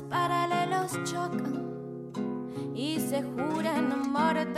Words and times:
paralelos 0.00 0.92
chocan 1.04 2.12
y 2.74 2.98
se 2.98 3.22
juran 3.22 3.92
amor 3.92 4.51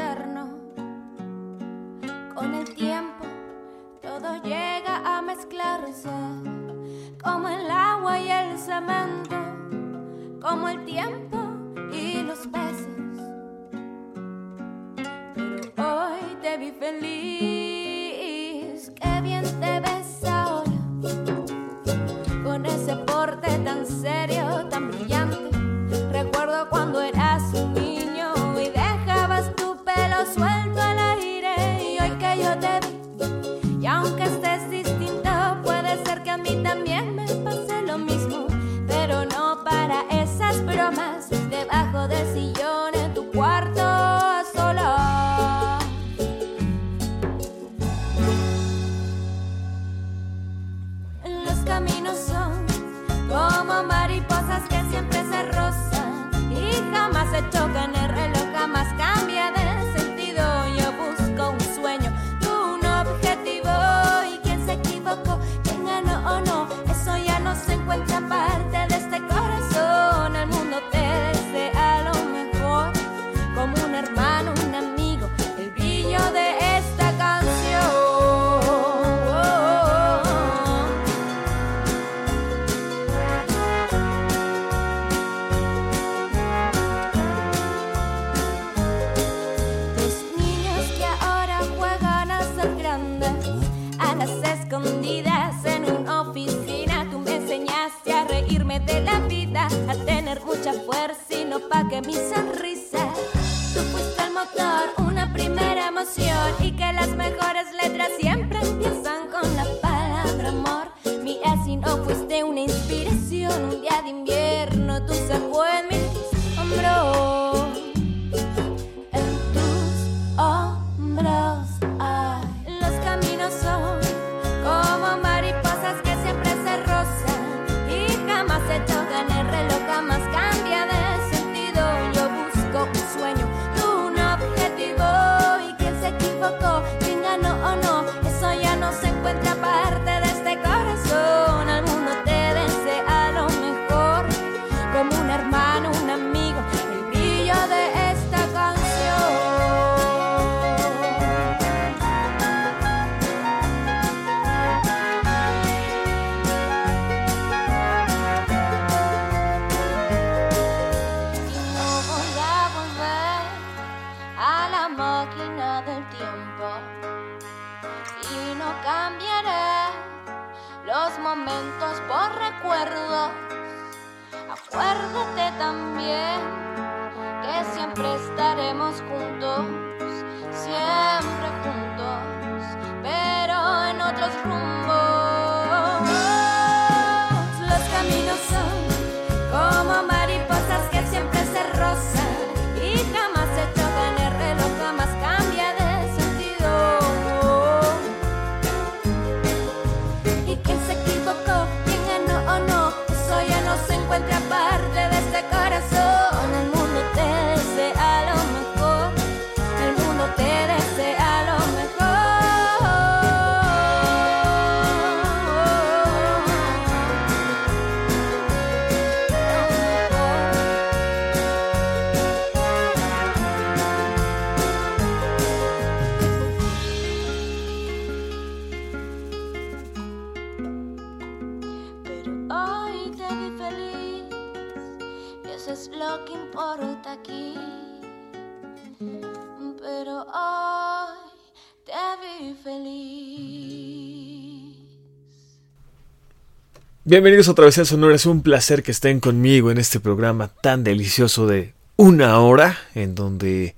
Bienvenidos 247.14 247.46
otra 247.46 247.66
vez 247.66 247.78
a 247.78 247.84
Sonora, 247.84 248.16
es 248.16 248.26
un 248.26 248.42
placer 248.42 248.82
que 248.82 248.90
estén 248.90 249.20
conmigo 249.20 249.70
en 249.70 249.78
este 249.78 250.00
programa 250.00 250.48
tan 250.48 250.82
delicioso 250.82 251.46
de 251.46 251.72
una 251.94 252.40
hora, 252.40 252.76
en 252.96 253.14
donde 253.14 253.76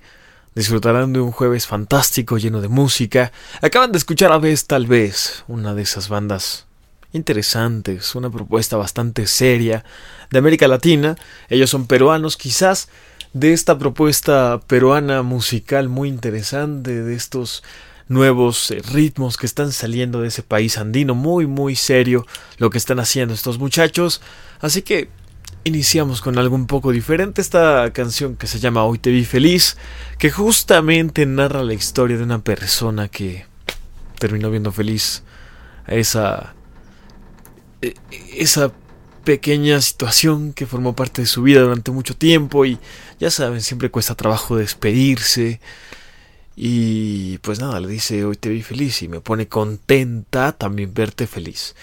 disfrutarán 0.55 1.13
de 1.13 1.19
un 1.19 1.31
jueves 1.31 1.67
fantástico 1.67 2.39
lleno 2.39 2.61
de 2.61 2.67
música. 2.67 3.31
Acaban 3.61 3.91
de 3.91 3.99
escuchar 3.99 4.31
a 4.31 4.39
vez 4.39 4.65
tal 4.65 4.87
vez 4.87 5.43
una 5.47 5.75
de 5.75 5.83
esas 5.83 6.09
bandas 6.09 6.65
interesantes, 7.13 8.15
una 8.15 8.31
propuesta 8.31 8.75
bastante 8.75 9.27
seria 9.27 9.85
de 10.31 10.39
América 10.39 10.67
Latina. 10.67 11.15
Ellos 11.47 11.69
son 11.69 11.85
peruanos, 11.85 12.37
quizás 12.37 12.89
de 13.33 13.53
esta 13.53 13.77
propuesta 13.77 14.61
peruana 14.65 15.21
musical 15.21 15.89
muy 15.89 16.09
interesante, 16.09 17.03
de 17.03 17.13
estos 17.13 17.63
nuevos 18.07 18.71
eh, 18.71 18.81
ritmos 18.91 19.37
que 19.37 19.45
están 19.45 19.71
saliendo 19.71 20.21
de 20.21 20.29
ese 20.29 20.43
país 20.43 20.77
andino. 20.77 21.15
Muy, 21.15 21.47
muy 21.47 21.75
serio 21.75 22.25
lo 22.57 22.69
que 22.69 22.77
están 22.77 22.99
haciendo 22.99 23.33
estos 23.33 23.59
muchachos. 23.59 24.21
Así 24.59 24.81
que 24.81 25.09
iniciamos 25.63 26.21
con 26.21 26.37
algo 26.37 26.55
un 26.55 26.67
poco 26.67 26.91
diferente. 26.91 27.41
Esta 27.41 27.91
canción 27.93 28.35
que 28.35 28.47
se 28.47 28.59
llama 28.59 28.83
Hoy 28.83 28.99
te 28.99 29.11
vi 29.11 29.25
feliz, 29.25 29.77
que 30.17 30.31
justamente 30.31 31.25
narra 31.25 31.63
la 31.63 31.73
historia 31.73 32.17
de 32.17 32.23
una 32.23 32.39
persona 32.39 33.07
que 33.07 33.45
terminó 34.19 34.49
viendo 34.49 34.71
feliz 34.71 35.23
a 35.85 35.95
esa. 35.95 36.53
E, 37.81 37.93
e, 38.11 38.41
esa 38.41 38.71
pequeña 39.27 39.81
situación 39.81 40.53
que 40.53 40.65
formó 40.65 40.95
parte 40.95 41.21
de 41.21 41.25
su 41.27 41.41
vida 41.43 41.59
durante 41.59 41.91
mucho 41.91 42.15
tiempo 42.15 42.65
y 42.65 42.79
ya 43.19 43.29
saben, 43.29 43.59
siempre 43.59 43.91
cuesta 43.91 44.15
trabajo 44.15 44.55
despedirse, 44.55 45.59
y 46.59 47.37
pues 47.37 47.59
nada, 47.59 47.79
le 47.79 47.87
dice, 47.87 48.25
hoy 48.25 48.35
te 48.35 48.49
vi 48.49 48.63
feliz 48.63 49.03
y 49.03 49.07
me 49.07 49.21
pone 49.21 49.47
contenta 49.47 50.53
también 50.53 50.91
verte 50.91 51.27
feliz. 51.27 51.75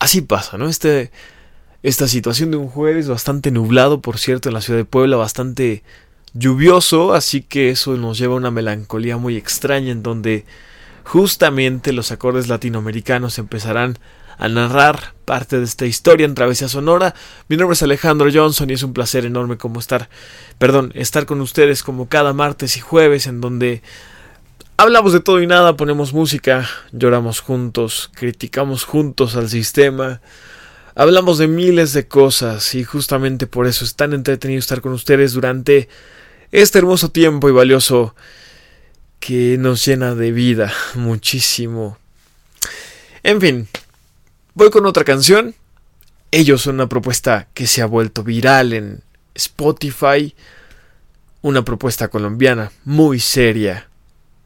Así 0.00 0.20
pasa, 0.20 0.58
¿no? 0.58 0.68
Este, 0.68 1.12
esta 1.84 2.08
situación 2.08 2.50
de 2.50 2.56
un 2.56 2.68
jueves 2.68 3.08
bastante 3.08 3.52
nublado, 3.52 4.00
por 4.02 4.18
cierto, 4.18 4.48
en 4.48 4.54
la 4.54 4.62
ciudad 4.62 4.80
de 4.80 4.84
Puebla, 4.84 5.16
bastante 5.16 5.84
lluvioso, 6.34 7.14
así 7.14 7.40
que 7.40 7.70
eso 7.70 7.96
nos 7.96 8.18
lleva 8.18 8.34
a 8.34 8.38
una 8.38 8.50
melancolía 8.50 9.16
muy 9.16 9.36
extraña 9.36 9.92
en 9.92 10.02
donde 10.02 10.44
justamente 11.04 11.92
los 11.92 12.10
acordes 12.10 12.48
latinoamericanos 12.48 13.38
empezarán 13.38 13.96
a 14.38 14.48
narrar 14.48 15.14
parte 15.24 15.58
de 15.58 15.64
esta 15.64 15.84
historia 15.84 16.24
en 16.24 16.34
Travesía 16.34 16.68
Sonora. 16.68 17.14
Mi 17.48 17.56
nombre 17.56 17.74
es 17.74 17.82
Alejandro 17.82 18.30
Johnson 18.32 18.70
y 18.70 18.74
es 18.74 18.82
un 18.82 18.94
placer 18.94 19.26
enorme 19.26 19.58
como 19.58 19.80
estar, 19.80 20.08
perdón, 20.58 20.92
estar 20.94 21.26
con 21.26 21.40
ustedes 21.40 21.82
como 21.82 22.08
cada 22.08 22.32
martes 22.32 22.76
y 22.76 22.80
jueves 22.80 23.26
en 23.26 23.40
donde 23.40 23.82
hablamos 24.76 25.12
de 25.12 25.20
todo 25.20 25.42
y 25.42 25.46
nada, 25.46 25.76
ponemos 25.76 26.12
música, 26.12 26.68
lloramos 26.92 27.40
juntos, 27.40 28.10
criticamos 28.14 28.84
juntos 28.84 29.34
al 29.34 29.48
sistema, 29.48 30.20
hablamos 30.94 31.38
de 31.38 31.48
miles 31.48 31.92
de 31.92 32.06
cosas 32.06 32.74
y 32.76 32.84
justamente 32.84 33.48
por 33.48 33.66
eso 33.66 33.84
es 33.84 33.96
tan 33.96 34.12
entretenido 34.12 34.60
estar 34.60 34.80
con 34.80 34.92
ustedes 34.92 35.32
durante 35.32 35.88
este 36.52 36.78
hermoso 36.78 37.10
tiempo 37.10 37.48
y 37.48 37.52
valioso 37.52 38.14
que 39.18 39.56
nos 39.58 39.84
llena 39.84 40.14
de 40.14 40.30
vida 40.30 40.72
muchísimo. 40.94 41.98
En 43.24 43.40
fin, 43.40 43.68
Voy 44.58 44.70
con 44.70 44.86
otra 44.86 45.04
canción. 45.04 45.54
Ellos 46.32 46.62
son 46.62 46.74
una 46.74 46.88
propuesta 46.88 47.46
que 47.54 47.68
se 47.68 47.80
ha 47.80 47.86
vuelto 47.86 48.24
viral 48.24 48.72
en 48.72 49.04
Spotify. 49.36 50.34
Una 51.42 51.64
propuesta 51.64 52.08
colombiana 52.08 52.72
muy 52.84 53.20
seria. 53.20 53.88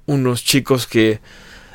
Unos 0.05 0.45
chicos 0.45 0.87
que, 0.87 1.21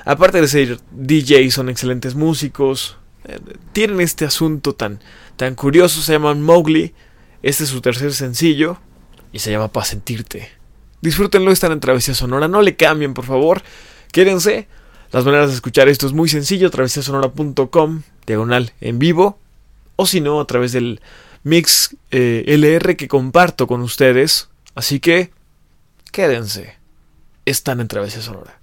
aparte 0.05 0.39
de 0.39 0.47
ser 0.47 0.79
DJ, 0.91 1.49
son 1.49 1.67
excelentes 1.67 2.13
músicos. 2.13 2.97
Eh, 3.23 3.39
tienen 3.73 4.01
este 4.01 4.25
asunto 4.25 4.75
tan, 4.75 4.99
tan 5.35 5.55
curioso. 5.55 6.03
Se 6.03 6.11
llaman 6.11 6.43
Mowgli. 6.43 6.93
Este 7.41 7.63
es 7.63 7.71
su 7.71 7.81
tercer 7.81 8.13
sencillo. 8.13 8.77
Y 9.31 9.39
se 9.39 9.49
llama 9.49 9.69
Pa' 9.69 9.83
sentirte. 9.83 10.51
Disfrútenlo, 11.01 11.51
están 11.51 11.71
en 11.71 11.79
Travesía 11.79 12.13
Sonora. 12.13 12.47
No 12.47 12.61
le 12.61 12.75
cambien, 12.75 13.15
por 13.15 13.25
favor. 13.25 13.63
Quédense. 14.11 14.67
Las 15.11 15.25
maneras 15.25 15.49
de 15.49 15.55
escuchar 15.55 15.89
esto 15.89 16.05
es 16.05 16.13
muy 16.13 16.29
sencillo. 16.29 16.69
Travesiasonora.com 16.69 18.03
diagonal 18.27 18.73
en 18.81 18.99
vivo, 18.99 19.39
o 19.95 20.05
si 20.05 20.21
no, 20.21 20.39
a 20.39 20.45
través 20.45 20.73
del 20.73 21.01
mix 21.43 21.95
eh, 22.11 22.43
LR 22.45 22.95
que 22.95 23.07
comparto 23.07 23.65
con 23.65 23.81
ustedes. 23.81 24.49
Así 24.75 24.99
que, 24.99 25.31
quédense. 26.11 26.75
Están 27.45 27.79
en 27.79 27.87
Travesía 27.87 28.21
Sonora. 28.21 28.56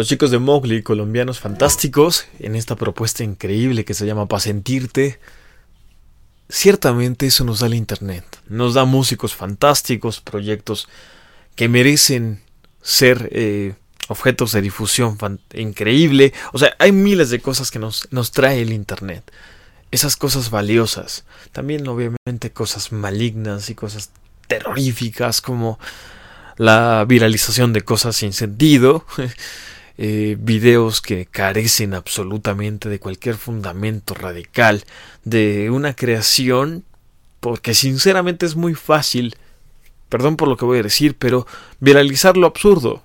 Los 0.00 0.08
chicos 0.08 0.30
de 0.30 0.38
Mowgli, 0.38 0.82
colombianos 0.82 1.40
fantásticos, 1.40 2.24
en 2.38 2.56
esta 2.56 2.74
propuesta 2.74 3.22
increíble 3.22 3.84
que 3.84 3.92
se 3.92 4.06
llama 4.06 4.24
Pa' 4.24 4.40
sentirte. 4.40 5.20
Ciertamente 6.48 7.26
eso 7.26 7.44
nos 7.44 7.60
da 7.60 7.66
el 7.66 7.74
Internet. 7.74 8.24
Nos 8.48 8.72
da 8.72 8.86
músicos 8.86 9.34
fantásticos, 9.34 10.22
proyectos 10.22 10.88
que 11.54 11.68
merecen 11.68 12.40
ser 12.80 13.28
eh, 13.32 13.74
objetos 14.08 14.52
de 14.52 14.62
difusión 14.62 15.18
increíble. 15.52 16.32
O 16.54 16.58
sea, 16.58 16.74
hay 16.78 16.92
miles 16.92 17.28
de 17.28 17.40
cosas 17.40 17.70
que 17.70 17.78
nos, 17.78 18.08
nos 18.10 18.30
trae 18.30 18.62
el 18.62 18.72
Internet. 18.72 19.30
Esas 19.90 20.16
cosas 20.16 20.48
valiosas. 20.48 21.24
También 21.52 21.86
obviamente 21.86 22.52
cosas 22.54 22.90
malignas 22.90 23.68
y 23.68 23.74
cosas 23.74 24.12
terroríficas 24.46 25.42
como 25.42 25.78
la 26.56 27.04
viralización 27.06 27.74
de 27.74 27.82
cosas 27.82 28.16
sin 28.16 28.32
sentido. 28.32 29.04
Eh, 30.02 30.38
videos 30.40 31.02
que 31.02 31.26
carecen 31.26 31.92
absolutamente 31.92 32.88
de 32.88 32.98
cualquier 32.98 33.36
fundamento 33.36 34.14
radical 34.14 34.82
de 35.24 35.68
una 35.68 35.92
creación, 35.92 36.84
porque 37.38 37.74
sinceramente 37.74 38.46
es 38.46 38.56
muy 38.56 38.72
fácil, 38.72 39.36
perdón 40.08 40.38
por 40.38 40.48
lo 40.48 40.56
que 40.56 40.64
voy 40.64 40.78
a 40.78 40.82
decir, 40.82 41.18
pero 41.18 41.46
viralizar 41.80 42.38
lo 42.38 42.46
absurdo. 42.46 43.04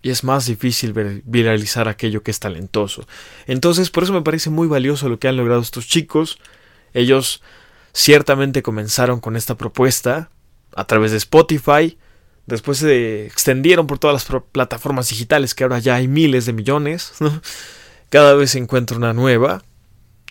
Y 0.00 0.10
es 0.10 0.22
más 0.22 0.46
difícil 0.46 0.92
viralizar 1.24 1.88
aquello 1.88 2.22
que 2.22 2.30
es 2.30 2.38
talentoso. 2.38 3.04
Entonces, 3.48 3.90
por 3.90 4.04
eso 4.04 4.12
me 4.12 4.22
parece 4.22 4.50
muy 4.50 4.68
valioso 4.68 5.08
lo 5.08 5.18
que 5.18 5.26
han 5.26 5.36
logrado 5.36 5.60
estos 5.60 5.88
chicos. 5.88 6.38
Ellos 6.94 7.42
ciertamente 7.92 8.62
comenzaron 8.62 9.18
con 9.18 9.34
esta 9.34 9.56
propuesta 9.56 10.30
a 10.76 10.84
través 10.84 11.10
de 11.10 11.16
Spotify, 11.16 11.98
Después 12.48 12.78
se 12.78 13.26
extendieron 13.26 13.86
por 13.86 13.98
todas 13.98 14.14
las 14.26 14.42
plataformas 14.52 15.10
digitales, 15.10 15.54
que 15.54 15.64
ahora 15.64 15.80
ya 15.80 15.96
hay 15.96 16.08
miles 16.08 16.46
de 16.46 16.54
millones. 16.54 17.12
Cada 18.08 18.32
vez 18.32 18.52
se 18.52 18.58
encuentra 18.58 18.96
una 18.96 19.12
nueva. 19.12 19.62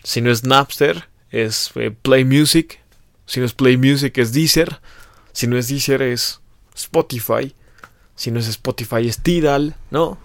Si 0.02 0.20
no 0.20 0.32
es 0.32 0.42
Napster, 0.42 1.08
es 1.30 1.70
eh, 1.76 1.92
Play 1.92 2.24
Music. 2.24 2.80
Si 3.24 3.38
no 3.38 3.46
es 3.46 3.52
Play 3.52 3.76
Music, 3.76 4.18
es 4.18 4.32
Deezer. 4.32 4.80
Si 5.30 5.46
no 5.46 5.56
es 5.56 5.68
Deezer, 5.68 6.02
es 6.02 6.40
Spotify. 6.74 7.54
Si 8.16 8.32
no 8.32 8.40
es 8.40 8.48
Spotify, 8.48 9.06
es 9.06 9.20
Tidal, 9.20 9.76
¿no? 9.92 10.18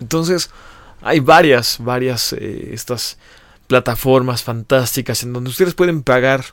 Entonces, 0.00 0.50
hay 1.02 1.18
varias, 1.18 1.78
varias 1.80 2.32
eh, 2.32 2.70
estas 2.72 3.18
plataformas 3.66 4.44
fantásticas 4.44 5.24
en 5.24 5.32
donde 5.32 5.50
ustedes 5.50 5.74
pueden 5.74 6.04
pagar 6.04 6.44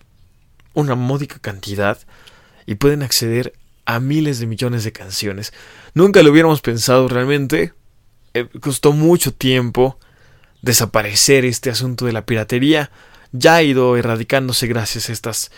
una 0.73 0.95
módica 0.95 1.37
cantidad 1.37 1.99
y 2.65 2.75
pueden 2.75 3.03
acceder 3.03 3.53
a 3.85 3.99
miles 3.99 4.39
de 4.39 4.47
millones 4.47 4.83
de 4.83 4.91
canciones. 4.91 5.53
Nunca 5.93 6.23
lo 6.23 6.31
hubiéramos 6.31 6.61
pensado 6.61 7.07
realmente. 7.07 7.73
Eh, 8.33 8.47
costó 8.59 8.91
mucho 8.91 9.33
tiempo 9.33 9.97
desaparecer 10.61 11.45
este 11.45 11.69
asunto 11.69 12.05
de 12.05 12.11
la 12.11 12.25
piratería. 12.25 12.91
Ya 13.31 13.55
ha 13.55 13.63
ido 13.63 13.95
erradicándose 13.97 14.67
gracias 14.67 15.09
a 15.09 15.13
estas 15.13 15.51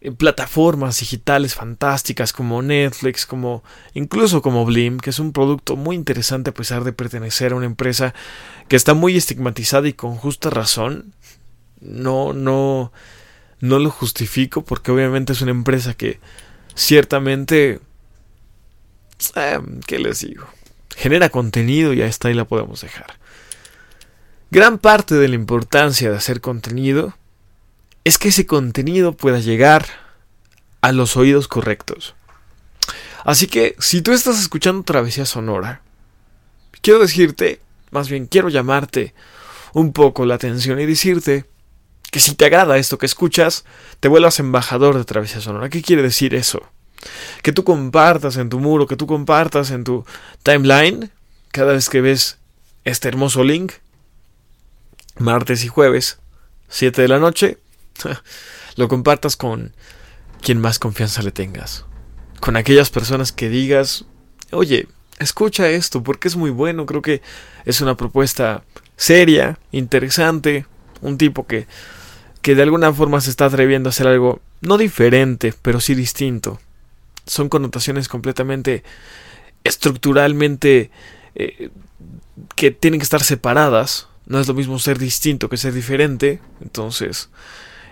eh, 0.00 0.12
plataformas 0.12 1.00
digitales 1.00 1.54
fantásticas 1.54 2.32
como 2.34 2.60
Netflix, 2.60 3.24
como 3.24 3.64
incluso 3.94 4.42
como 4.42 4.66
Blim, 4.66 4.98
que 4.98 5.10
es 5.10 5.18
un 5.18 5.32
producto 5.32 5.76
muy 5.76 5.96
interesante 5.96 6.50
a 6.50 6.54
pesar 6.54 6.84
de 6.84 6.92
pertenecer 6.92 7.52
a 7.52 7.56
una 7.56 7.66
empresa 7.66 8.14
que 8.68 8.76
está 8.76 8.92
muy 8.92 9.16
estigmatizada 9.16 9.88
y 9.88 9.94
con 9.94 10.16
justa 10.16 10.50
razón. 10.50 11.14
No, 11.80 12.32
no, 12.34 12.92
no 13.60 13.78
lo 13.78 13.90
justifico 13.90 14.62
porque 14.62 14.92
obviamente 14.92 15.32
es 15.32 15.40
una 15.40 15.52
empresa 15.52 15.94
que 15.94 16.20
ciertamente, 16.74 17.80
eh, 19.36 19.60
¿qué 19.86 19.98
les 19.98 20.20
digo? 20.20 20.46
Genera 20.96 21.28
contenido 21.28 21.92
y 21.92 22.02
hasta 22.02 22.28
ahí 22.28 22.34
la 22.34 22.44
podemos 22.44 22.80
dejar. 22.80 23.18
Gran 24.50 24.78
parte 24.78 25.14
de 25.14 25.28
la 25.28 25.34
importancia 25.34 26.10
de 26.10 26.16
hacer 26.16 26.40
contenido 26.40 27.14
es 28.04 28.18
que 28.18 28.28
ese 28.28 28.46
contenido 28.46 29.16
pueda 29.16 29.40
llegar 29.40 29.86
a 30.80 30.92
los 30.92 31.16
oídos 31.16 31.48
correctos. 31.48 32.14
Así 33.24 33.46
que 33.46 33.74
si 33.78 34.02
tú 34.02 34.12
estás 34.12 34.38
escuchando 34.38 34.82
Travesía 34.82 35.24
Sonora, 35.24 35.80
quiero 36.82 37.00
decirte, 37.00 37.60
más 37.90 38.08
bien 38.10 38.26
quiero 38.26 38.50
llamarte 38.50 39.14
un 39.72 39.92
poco 39.92 40.26
la 40.26 40.34
atención 40.34 40.78
y 40.78 40.86
decirte 40.86 41.46
que 42.14 42.20
si 42.20 42.36
te 42.36 42.44
agrada 42.44 42.78
esto 42.78 42.96
que 42.96 43.06
escuchas, 43.06 43.64
te 43.98 44.06
vuelvas 44.06 44.38
embajador 44.38 44.96
de 44.96 45.04
Travesía 45.04 45.40
Sonora. 45.40 45.68
¿Qué 45.68 45.82
quiere 45.82 46.00
decir 46.00 46.32
eso? 46.36 46.62
Que 47.42 47.50
tú 47.50 47.64
compartas 47.64 48.36
en 48.36 48.50
tu 48.50 48.60
muro, 48.60 48.86
que 48.86 48.94
tú 48.94 49.08
compartas 49.08 49.72
en 49.72 49.82
tu 49.82 50.04
timeline, 50.44 51.10
cada 51.50 51.72
vez 51.72 51.88
que 51.88 52.00
ves 52.00 52.38
este 52.84 53.08
hermoso 53.08 53.42
link, 53.42 53.72
martes 55.18 55.64
y 55.64 55.66
jueves, 55.66 56.20
7 56.68 57.02
de 57.02 57.08
la 57.08 57.18
noche, 57.18 57.58
lo 58.76 58.86
compartas 58.86 59.34
con 59.34 59.74
quien 60.40 60.60
más 60.60 60.78
confianza 60.78 61.20
le 61.20 61.32
tengas. 61.32 61.84
Con 62.38 62.56
aquellas 62.56 62.90
personas 62.90 63.32
que 63.32 63.48
digas, 63.48 64.04
oye, 64.52 64.86
escucha 65.18 65.68
esto 65.68 66.04
porque 66.04 66.28
es 66.28 66.36
muy 66.36 66.50
bueno, 66.50 66.86
creo 66.86 67.02
que 67.02 67.22
es 67.64 67.80
una 67.80 67.96
propuesta 67.96 68.62
seria, 68.96 69.58
interesante, 69.72 70.66
un 71.00 71.18
tipo 71.18 71.44
que 71.48 71.66
que 72.44 72.54
de 72.54 72.62
alguna 72.62 72.92
forma 72.92 73.22
se 73.22 73.30
está 73.30 73.46
atreviendo 73.46 73.88
a 73.88 73.90
hacer 73.90 74.06
algo 74.06 74.38
no 74.60 74.76
diferente, 74.76 75.54
pero 75.62 75.80
sí 75.80 75.94
distinto. 75.94 76.60
Son 77.24 77.48
connotaciones 77.48 78.06
completamente 78.06 78.84
estructuralmente 79.64 80.90
eh, 81.36 81.70
que 82.54 82.70
tienen 82.70 83.00
que 83.00 83.04
estar 83.04 83.22
separadas. 83.22 84.08
No 84.26 84.38
es 84.40 84.46
lo 84.46 84.52
mismo 84.52 84.78
ser 84.78 84.98
distinto 84.98 85.48
que 85.48 85.56
ser 85.56 85.72
diferente. 85.72 86.38
Entonces, 86.60 87.30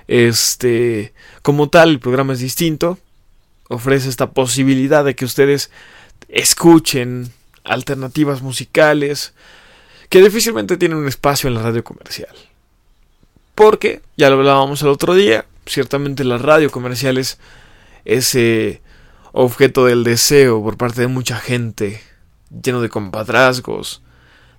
este, 0.06 1.14
como 1.40 1.70
tal, 1.70 1.88
el 1.88 1.98
programa 1.98 2.34
es 2.34 2.40
distinto. 2.40 2.98
Ofrece 3.70 4.10
esta 4.10 4.32
posibilidad 4.32 5.02
de 5.02 5.16
que 5.16 5.24
ustedes 5.24 5.70
escuchen 6.28 7.32
alternativas 7.64 8.42
musicales 8.42 9.32
que 10.10 10.20
difícilmente 10.20 10.76
tienen 10.76 10.98
un 10.98 11.08
espacio 11.08 11.48
en 11.48 11.54
la 11.54 11.62
radio 11.62 11.82
comercial. 11.82 12.51
Porque, 13.54 14.02
ya 14.16 14.30
lo 14.30 14.36
hablábamos 14.36 14.82
el 14.82 14.88
otro 14.88 15.14
día, 15.14 15.46
ciertamente 15.66 16.24
la 16.24 16.38
radio 16.38 16.70
comercial 16.70 17.18
es 17.18 17.38
ese 18.04 18.80
objeto 19.32 19.86
del 19.86 20.04
deseo 20.04 20.62
por 20.62 20.76
parte 20.76 21.02
de 21.02 21.06
mucha 21.06 21.36
gente, 21.36 22.00
lleno 22.50 22.80
de 22.80 22.88
compadrazgos, 22.88 24.02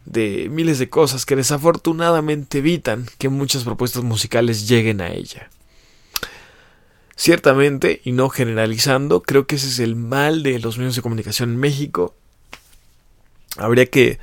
de 0.05 0.47
miles 0.51 0.79
de 0.79 0.89
cosas 0.89 1.25
que 1.25 1.35
desafortunadamente 1.35 2.59
evitan 2.59 3.05
que 3.17 3.29
muchas 3.29 3.63
propuestas 3.63 4.03
musicales 4.03 4.67
lleguen 4.67 5.01
a 5.01 5.11
ella. 5.11 5.49
Ciertamente, 7.15 8.01
y 8.03 8.11
no 8.11 8.29
generalizando, 8.29 9.21
creo 9.21 9.45
que 9.45 9.55
ese 9.55 9.67
es 9.67 9.79
el 9.79 9.95
mal 9.95 10.43
de 10.43 10.59
los 10.59 10.77
medios 10.77 10.95
de 10.95 11.01
comunicación 11.01 11.51
en 11.51 11.57
México. 11.57 12.15
Habría 13.55 13.85
que, 13.85 14.19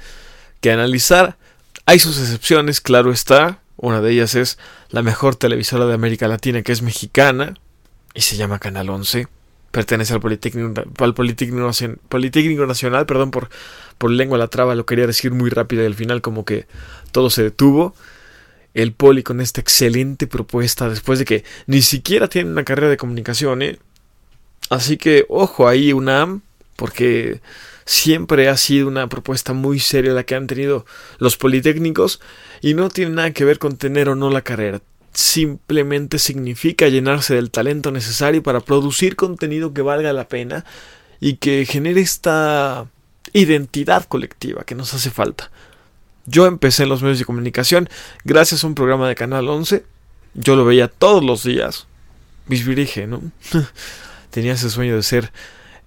que 0.60 0.72
analizar. 0.72 1.38
Hay 1.86 2.00
sus 2.00 2.18
excepciones, 2.18 2.80
claro 2.80 3.12
está. 3.12 3.60
Una 3.80 4.02
de 4.02 4.12
ellas 4.12 4.34
es 4.34 4.58
la 4.90 5.02
mejor 5.02 5.36
televisora 5.36 5.86
de 5.86 5.94
América 5.94 6.28
Latina, 6.28 6.60
que 6.60 6.70
es 6.70 6.82
mexicana, 6.82 7.54
y 8.12 8.20
se 8.20 8.36
llama 8.36 8.58
Canal 8.58 8.90
11. 8.90 9.26
Pertenece 9.70 10.12
al 10.12 10.20
Politécnico, 10.20 10.82
al 10.98 11.14
Politécnico, 11.14 12.66
Nacional, 12.66 13.06
perdón 13.06 13.30
por, 13.30 13.48
por 13.96 14.10
lengua 14.10 14.36
la 14.36 14.48
traba, 14.48 14.74
lo 14.74 14.84
quería 14.84 15.06
decir 15.06 15.32
muy 15.32 15.48
rápido 15.48 15.82
y 15.82 15.86
al 15.86 15.94
final 15.94 16.20
como 16.20 16.44
que 16.44 16.66
todo 17.10 17.30
se 17.30 17.42
detuvo. 17.42 17.94
El 18.74 18.92
Poli 18.92 19.22
con 19.22 19.40
esta 19.40 19.62
excelente 19.62 20.26
propuesta 20.26 20.90
después 20.90 21.18
de 21.18 21.24
que 21.24 21.44
ni 21.66 21.80
siquiera 21.80 22.28
tiene 22.28 22.50
una 22.50 22.64
carrera 22.64 22.90
de 22.90 22.98
comunicación, 22.98 23.62
¿eh? 23.62 23.78
Así 24.68 24.98
que 24.98 25.24
ojo 25.30 25.66
ahí 25.66 25.94
UNAM, 25.94 26.42
porque 26.76 27.40
siempre 27.90 28.48
ha 28.48 28.56
sido 28.56 28.86
una 28.86 29.08
propuesta 29.08 29.52
muy 29.52 29.80
seria 29.80 30.12
la 30.12 30.22
que 30.22 30.36
han 30.36 30.46
tenido 30.46 30.86
los 31.18 31.36
politécnicos 31.36 32.20
y 32.60 32.74
no 32.74 32.88
tiene 32.88 33.16
nada 33.16 33.32
que 33.32 33.44
ver 33.44 33.58
con 33.58 33.76
tener 33.76 34.08
o 34.08 34.14
no 34.14 34.30
la 34.30 34.42
carrera. 34.42 34.80
Simplemente 35.12 36.20
significa 36.20 36.86
llenarse 36.86 37.34
del 37.34 37.50
talento 37.50 37.90
necesario 37.90 38.44
para 38.44 38.60
producir 38.60 39.16
contenido 39.16 39.74
que 39.74 39.82
valga 39.82 40.12
la 40.12 40.28
pena 40.28 40.64
y 41.18 41.38
que 41.38 41.66
genere 41.66 42.00
esta 42.00 42.86
identidad 43.32 44.04
colectiva 44.04 44.62
que 44.62 44.76
nos 44.76 44.94
hace 44.94 45.10
falta. 45.10 45.50
Yo 46.26 46.46
empecé 46.46 46.84
en 46.84 46.90
los 46.90 47.02
medios 47.02 47.18
de 47.18 47.24
comunicación 47.24 47.88
gracias 48.24 48.62
a 48.62 48.68
un 48.68 48.76
programa 48.76 49.08
de 49.08 49.16
Canal 49.16 49.48
11. 49.48 49.84
Yo 50.34 50.54
lo 50.54 50.64
veía 50.64 50.86
todos 50.86 51.24
los 51.24 51.42
días. 51.42 51.88
Bisbirige, 52.46 53.08
¿no? 53.08 53.20
Tenía 54.30 54.52
ese 54.52 54.70
sueño 54.70 54.94
de 54.94 55.02
ser 55.02 55.32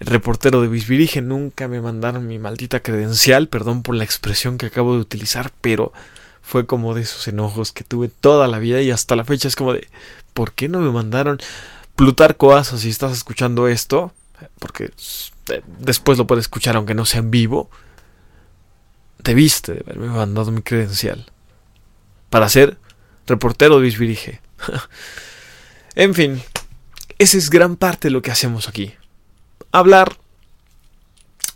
reportero 0.05 0.61
de 0.61 0.67
Bisbirige, 0.67 1.21
nunca 1.21 1.67
me 1.67 1.81
mandaron 1.81 2.27
mi 2.27 2.39
maldita 2.39 2.81
credencial, 2.81 3.47
perdón 3.47 3.83
por 3.83 3.95
la 3.95 4.03
expresión 4.03 4.57
que 4.57 4.67
acabo 4.67 4.93
de 4.93 5.01
utilizar, 5.01 5.51
pero 5.61 5.93
fue 6.41 6.65
como 6.65 6.93
de 6.93 7.01
esos 7.01 7.27
enojos 7.27 7.71
que 7.71 7.83
tuve 7.83 8.09
toda 8.09 8.47
la 8.47 8.59
vida 8.59 8.81
y 8.81 8.91
hasta 8.91 9.15
la 9.15 9.23
fecha 9.23 9.47
es 9.47 9.55
como 9.55 9.73
de, 9.73 9.87
¿por 10.33 10.51
qué 10.51 10.67
no 10.67 10.79
me 10.79 10.91
mandaron 10.91 11.39
Plutarco 11.95 12.55
Asa 12.55 12.77
si 12.77 12.89
estás 12.89 13.13
escuchando 13.13 13.67
esto? 13.67 14.13
Porque 14.59 14.91
eh, 15.49 15.61
después 15.79 16.17
lo 16.17 16.27
puedes 16.27 16.43
escuchar 16.43 16.75
aunque 16.75 16.95
no 16.95 17.05
sea 17.05 17.19
en 17.19 17.31
vivo. 17.31 17.69
debiste 19.19 19.73
de 19.73 19.79
haberme 19.81 20.07
mandado 20.07 20.51
mi 20.51 20.61
credencial 20.61 21.25
para 22.29 22.49
ser 22.49 22.77
reportero 23.25 23.77
de 23.77 23.83
Bisbirige. 23.83 24.41
en 25.95 26.13
fin, 26.13 26.41
esa 27.19 27.37
es 27.37 27.49
gran 27.49 27.77
parte 27.77 28.07
de 28.07 28.11
lo 28.11 28.21
que 28.21 28.31
hacemos 28.31 28.67
aquí. 28.67 28.93
Hablar, 29.71 30.17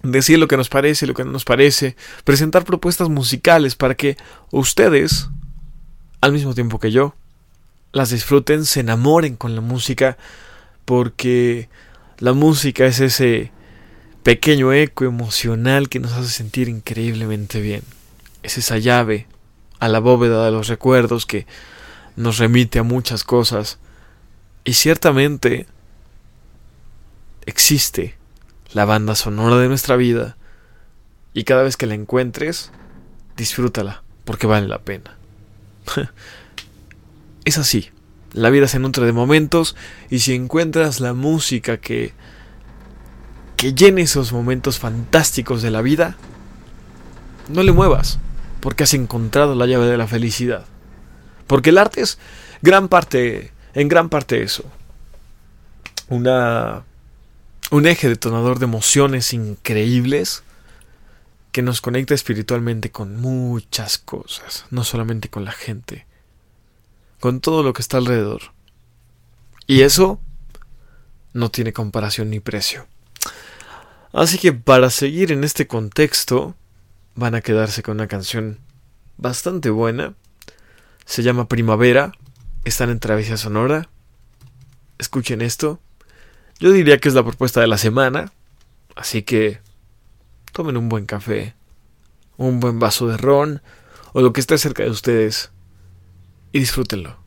decir 0.03 0.39
lo 0.39 0.47
que 0.47 0.57
nos 0.57 0.69
parece, 0.69 1.07
lo 1.07 1.13
que 1.13 1.25
no 1.25 1.31
nos 1.31 1.45
parece, 1.45 1.95
presentar 2.23 2.63
propuestas 2.63 3.09
musicales 3.09 3.75
para 3.75 3.95
que 3.95 4.17
ustedes, 4.51 5.29
al 6.21 6.31
mismo 6.31 6.53
tiempo 6.53 6.79
que 6.79 6.91
yo, 6.91 7.15
las 7.91 8.09
disfruten, 8.09 8.65
se 8.65 8.81
enamoren 8.81 9.35
con 9.35 9.55
la 9.55 9.61
música, 9.61 10.17
porque 10.85 11.69
la 12.19 12.33
música 12.33 12.85
es 12.85 12.99
ese 12.99 13.51
pequeño 14.23 14.73
eco 14.73 15.05
emocional 15.05 15.89
que 15.89 15.99
nos 15.99 16.13
hace 16.13 16.29
sentir 16.29 16.69
increíblemente 16.69 17.61
bien. 17.61 17.83
Es 18.43 18.57
esa 18.57 18.77
llave 18.77 19.27
a 19.79 19.87
la 19.87 19.99
bóveda 19.99 20.45
de 20.45 20.51
los 20.51 20.67
recuerdos 20.67 21.25
que 21.25 21.45
nos 22.15 22.37
remite 22.37 22.79
a 22.79 22.83
muchas 22.83 23.23
cosas. 23.23 23.79
Y 24.63 24.73
ciertamente 24.73 25.65
existe 27.47 28.15
la 28.73 28.85
banda 28.85 29.15
sonora 29.15 29.57
de 29.57 29.67
nuestra 29.67 29.95
vida 29.95 30.37
y 31.33 31.43
cada 31.43 31.63
vez 31.63 31.77
que 31.77 31.87
la 31.87 31.95
encuentres, 31.95 32.71
disfrútala 33.35 34.03
porque 34.23 34.45
vale 34.45 34.67
la 34.67 34.79
pena. 34.79 35.17
es 37.45 37.57
así. 37.57 37.89
La 38.33 38.51
vida 38.51 38.67
se 38.67 38.77
nutre 38.77 39.05
de 39.05 39.13
momentos 39.13 39.75
y 40.11 40.19
si 40.19 40.35
encuentras 40.35 40.99
la 40.99 41.13
música 41.13 41.77
que 41.77 42.13
que 43.57 43.73
llene 43.73 44.03
esos 44.03 44.31
momentos 44.31 44.77
fantásticos 44.77 45.63
de 45.63 45.71
la 45.71 45.81
vida, 45.81 46.15
no 47.49 47.63
le 47.63 47.71
muevas, 47.71 48.19
porque 48.61 48.83
has 48.83 48.93
encontrado 48.93 49.55
la 49.55 49.65
llave 49.65 49.87
de 49.87 49.97
la 49.97 50.07
felicidad. 50.07 50.65
Porque 51.47 51.71
el 51.71 51.79
arte 51.79 52.01
es 52.01 52.19
gran 52.61 52.87
parte, 52.87 53.51
en 53.73 53.87
gran 53.87 54.09
parte 54.09 54.43
eso. 54.43 54.63
Una 56.07 56.83
un 57.71 57.86
eje 57.86 58.07
detonador 58.09 58.59
de 58.59 58.65
emociones 58.65 59.33
increíbles 59.33 60.43
que 61.51 61.62
nos 61.62 61.81
conecta 61.81 62.13
espiritualmente 62.13 62.91
con 62.91 63.19
muchas 63.19 63.97
cosas, 63.97 64.65
no 64.69 64.83
solamente 64.83 65.29
con 65.29 65.43
la 65.43 65.51
gente, 65.51 66.05
con 67.19 67.41
todo 67.41 67.63
lo 67.63 67.74
que 67.74 67.81
está 67.81 67.97
alrededor. 67.97 68.53
Y 69.65 69.81
eso 69.81 70.21
no 71.33 71.51
tiene 71.51 71.74
comparación 71.74 72.29
ni 72.29 72.39
precio. 72.39 72.88
Así 74.13 74.38
que 74.38 74.53
para 74.53 74.89
seguir 74.89 75.31
en 75.31 75.43
este 75.43 75.67
contexto, 75.67 76.55
van 77.15 77.36
a 77.36 77.41
quedarse 77.41 77.83
con 77.83 77.97
una 77.97 78.07
canción 78.07 78.59
bastante 79.17 79.69
buena. 79.69 80.13
Se 81.05 81.24
llama 81.24 81.47
Primavera. 81.47 82.13
Están 82.63 82.89
en 82.89 83.00
Travesía 83.00 83.38
Sonora. 83.38 83.89
Escuchen 84.97 85.41
esto. 85.41 85.79
Yo 86.59 86.71
diría 86.71 86.97
que 86.97 87.09
es 87.09 87.15
la 87.15 87.23
propuesta 87.23 87.61
de 87.61 87.67
la 87.67 87.77
semana. 87.77 88.32
Así 88.95 89.21
que 89.21 89.60
tomen 90.53 90.75
un 90.75 90.89
buen 90.89 91.05
café, 91.05 91.55
un 92.38 92.60
buen 92.60 92.79
vaso 92.79 93.08
de 93.08 93.17
ron 93.17 93.62
o 94.13 94.21
lo 94.21 94.34
que 94.34 94.39
esté 94.39 94.58
cerca 94.58 94.84
de 94.84 94.89
ustedes 94.89 95.51
y 96.51 96.60
disfrútenlo. 96.60 97.26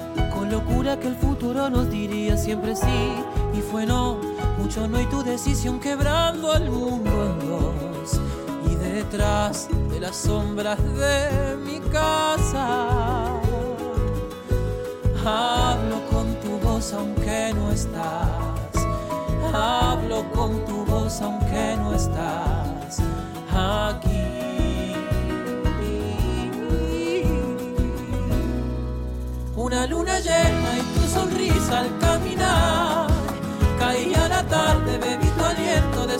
locura 0.51 0.99
que 0.99 1.07
el 1.07 1.15
futuro 1.15 1.69
nos 1.69 1.89
diría 1.89 2.35
siempre 2.35 2.75
sí. 2.75 3.13
Y 3.53 3.61
fue 3.61 3.85
no, 3.85 4.19
mucho 4.59 4.87
no 4.87 4.99
y 5.01 5.05
tu 5.05 5.23
decisión 5.23 5.79
quebrando 5.79 6.51
al 6.51 6.69
mundo 6.69 7.09
en 7.09 7.47
dos. 7.47 8.21
Y 8.69 8.75
detrás 8.75 9.69
de 9.89 9.99
las 10.01 10.15
sombras 10.17 10.77
de 10.95 11.55
mi 11.65 11.79
casa, 11.89 13.27
hablo 15.25 16.01
con 16.11 16.35
tu 16.41 16.59
voz 16.59 16.93
aunque 16.93 17.53
no 17.55 17.71
estás. 17.71 18.85
Hablo 19.53 20.29
con 20.33 20.65
tu 20.65 20.85
voz 20.85 21.21
aunque 21.21 21.75
no 21.77 21.93
estás 21.93 22.70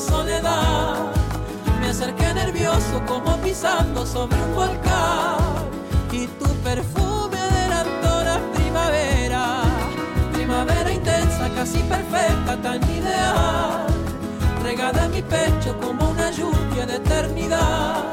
soledad. 0.02 1.12
Me 1.80 1.90
acerqué 1.90 2.34
nervioso 2.34 3.02
como 3.08 3.38
pisando 3.38 4.06
sobre 4.06 4.38
un 4.44 4.56
volcán. 4.56 5.38
Y 6.12 6.28
tu 6.28 6.50
perfume 6.64 7.38
adelantó 7.40 8.24
la 8.24 8.40
primavera. 8.54 9.62
Primavera 10.34 10.92
intensa, 10.92 11.50
casi 11.56 11.80
perfecta, 11.80 12.58
tan 12.62 12.84
ideal. 12.90 13.88
Regada 14.64 15.06
en 15.06 15.12
mi 15.12 15.22
pecho 15.22 15.78
como 15.80 16.10
una 16.10 16.32
lluvia 16.32 16.86
de 16.86 16.96
eternidad. 16.96 18.04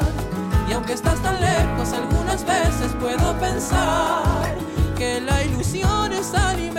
Y 0.68 0.72
aunque 0.72 0.92
estás 0.92 1.20
tan 1.22 1.40
lejos, 1.40 1.92
algunas 1.92 2.44
veces 2.44 2.92
puedo 3.01 3.33
pensar 3.38 4.55
que 4.96 5.20
la 5.20 5.42
ilusión 5.44 6.12
es 6.12 6.35
alimento 6.35 6.77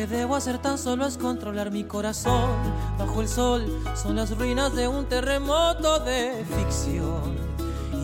que 0.00 0.06
debo 0.06 0.34
hacer 0.34 0.56
tan 0.56 0.78
solo 0.78 1.04
es 1.04 1.18
controlar 1.18 1.70
mi 1.70 1.84
corazón 1.84 2.56
bajo 2.98 3.20
el 3.20 3.28
sol 3.28 3.82
son 3.94 4.16
las 4.16 4.34
ruinas 4.34 4.74
de 4.74 4.88
un 4.88 5.04
terremoto 5.04 5.98
de 5.98 6.42
ficción 6.56 7.36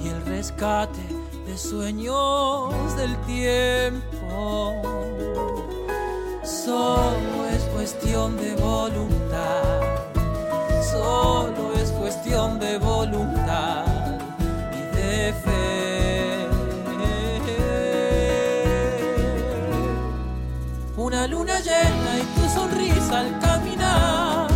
y 0.04 0.08
el 0.08 0.20
rescate 0.26 1.00
de 1.46 1.56
sueños 1.56 2.94
del 2.98 3.16
tiempo. 3.24 4.82
Solo 6.44 7.48
es 7.50 7.62
cuestión 7.74 8.36
de 8.36 8.54
voluntad, 8.56 9.80
solo 10.92 11.72
es 11.82 11.90
cuestión 11.92 12.60
de 12.60 12.76
voluntad 12.76 13.86
y 14.70 14.96
de 14.96 15.32
fe. 15.32 15.85
Una 21.26 21.34
luna 21.38 21.58
llena 21.58 22.18
y 22.20 22.40
tu 22.40 22.48
sonrisa 22.48 23.18
al 23.18 23.36
caminar 23.40 24.46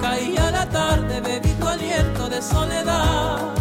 Caía 0.00 0.50
la 0.50 0.66
tarde, 0.66 1.20
bebí 1.20 1.50
tu 1.60 1.68
aliento 1.68 2.30
de 2.30 2.40
soledad. 2.40 3.52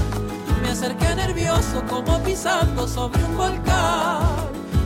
Me 0.62 0.70
acerqué 0.70 1.14
nervioso 1.14 1.84
como 1.90 2.18
pisando 2.24 2.88
sobre 2.88 3.22
un 3.26 3.36
volcán. 3.36 4.22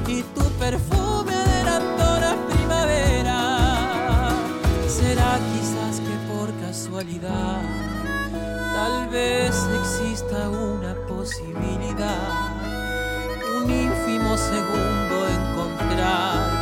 Y 0.07 0.23
tu 0.23 0.43
perfume 0.57 1.35
adelantó 1.35 2.19
la 2.19 2.35
primavera. 2.49 4.29
Será 4.87 5.37
quizás 5.53 5.99
que 5.99 6.15
por 6.33 6.51
casualidad, 6.65 7.61
tal 8.73 9.07
vez 9.09 9.53
exista 9.81 10.49
una 10.49 10.95
posibilidad, 11.07 12.27
un 13.55 13.69
ínfimo 13.69 14.35
segundo 14.35 15.27
encontrarte 15.27 16.60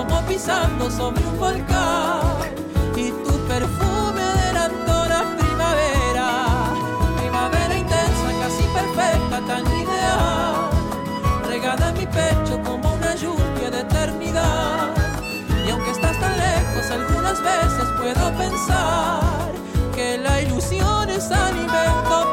como 0.00 0.22
pisando 0.22 0.90
sobre 0.90 1.22
un 1.26 1.38
volcán. 1.38 2.20
Y 2.96 3.10
tu 3.24 3.34
perfume 3.48 4.22
adelantó 4.32 4.96
la 5.14 5.22
primavera. 5.36 6.28
Primavera 7.18 7.74
intensa, 7.76 8.28
casi 8.40 8.64
perfecta, 8.78 9.36
tan 9.46 9.66
ideal. 9.66 10.54
Regada 11.46 11.90
en 11.90 11.98
mi 11.98 12.06
pecho 12.06 12.54
como 12.64 12.94
una 12.94 13.14
lluvia 13.14 13.70
de 13.70 13.80
eternidad. 13.80 14.88
Y 15.66 15.70
aunque 15.70 15.90
estás 15.90 16.18
tan 16.18 16.34
lejos, 16.38 16.90
algunas 16.90 17.38
veces 17.42 17.86
puedo 17.98 18.24
pensar 18.38 19.52
que 19.94 20.16
la 20.16 20.40
ilusión 20.40 21.10
es 21.10 21.30
alimento 21.30 22.29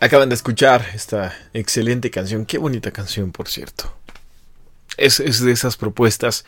Acaban 0.00 0.28
de 0.28 0.36
escuchar 0.36 0.86
esta 0.94 1.36
excelente 1.52 2.10
canción. 2.10 2.46
Qué 2.46 2.58
bonita 2.58 2.92
canción, 2.92 3.32
por 3.32 3.48
cierto. 3.48 3.92
Es, 4.96 5.18
es 5.18 5.40
de 5.40 5.50
esas 5.50 5.76
propuestas 5.76 6.44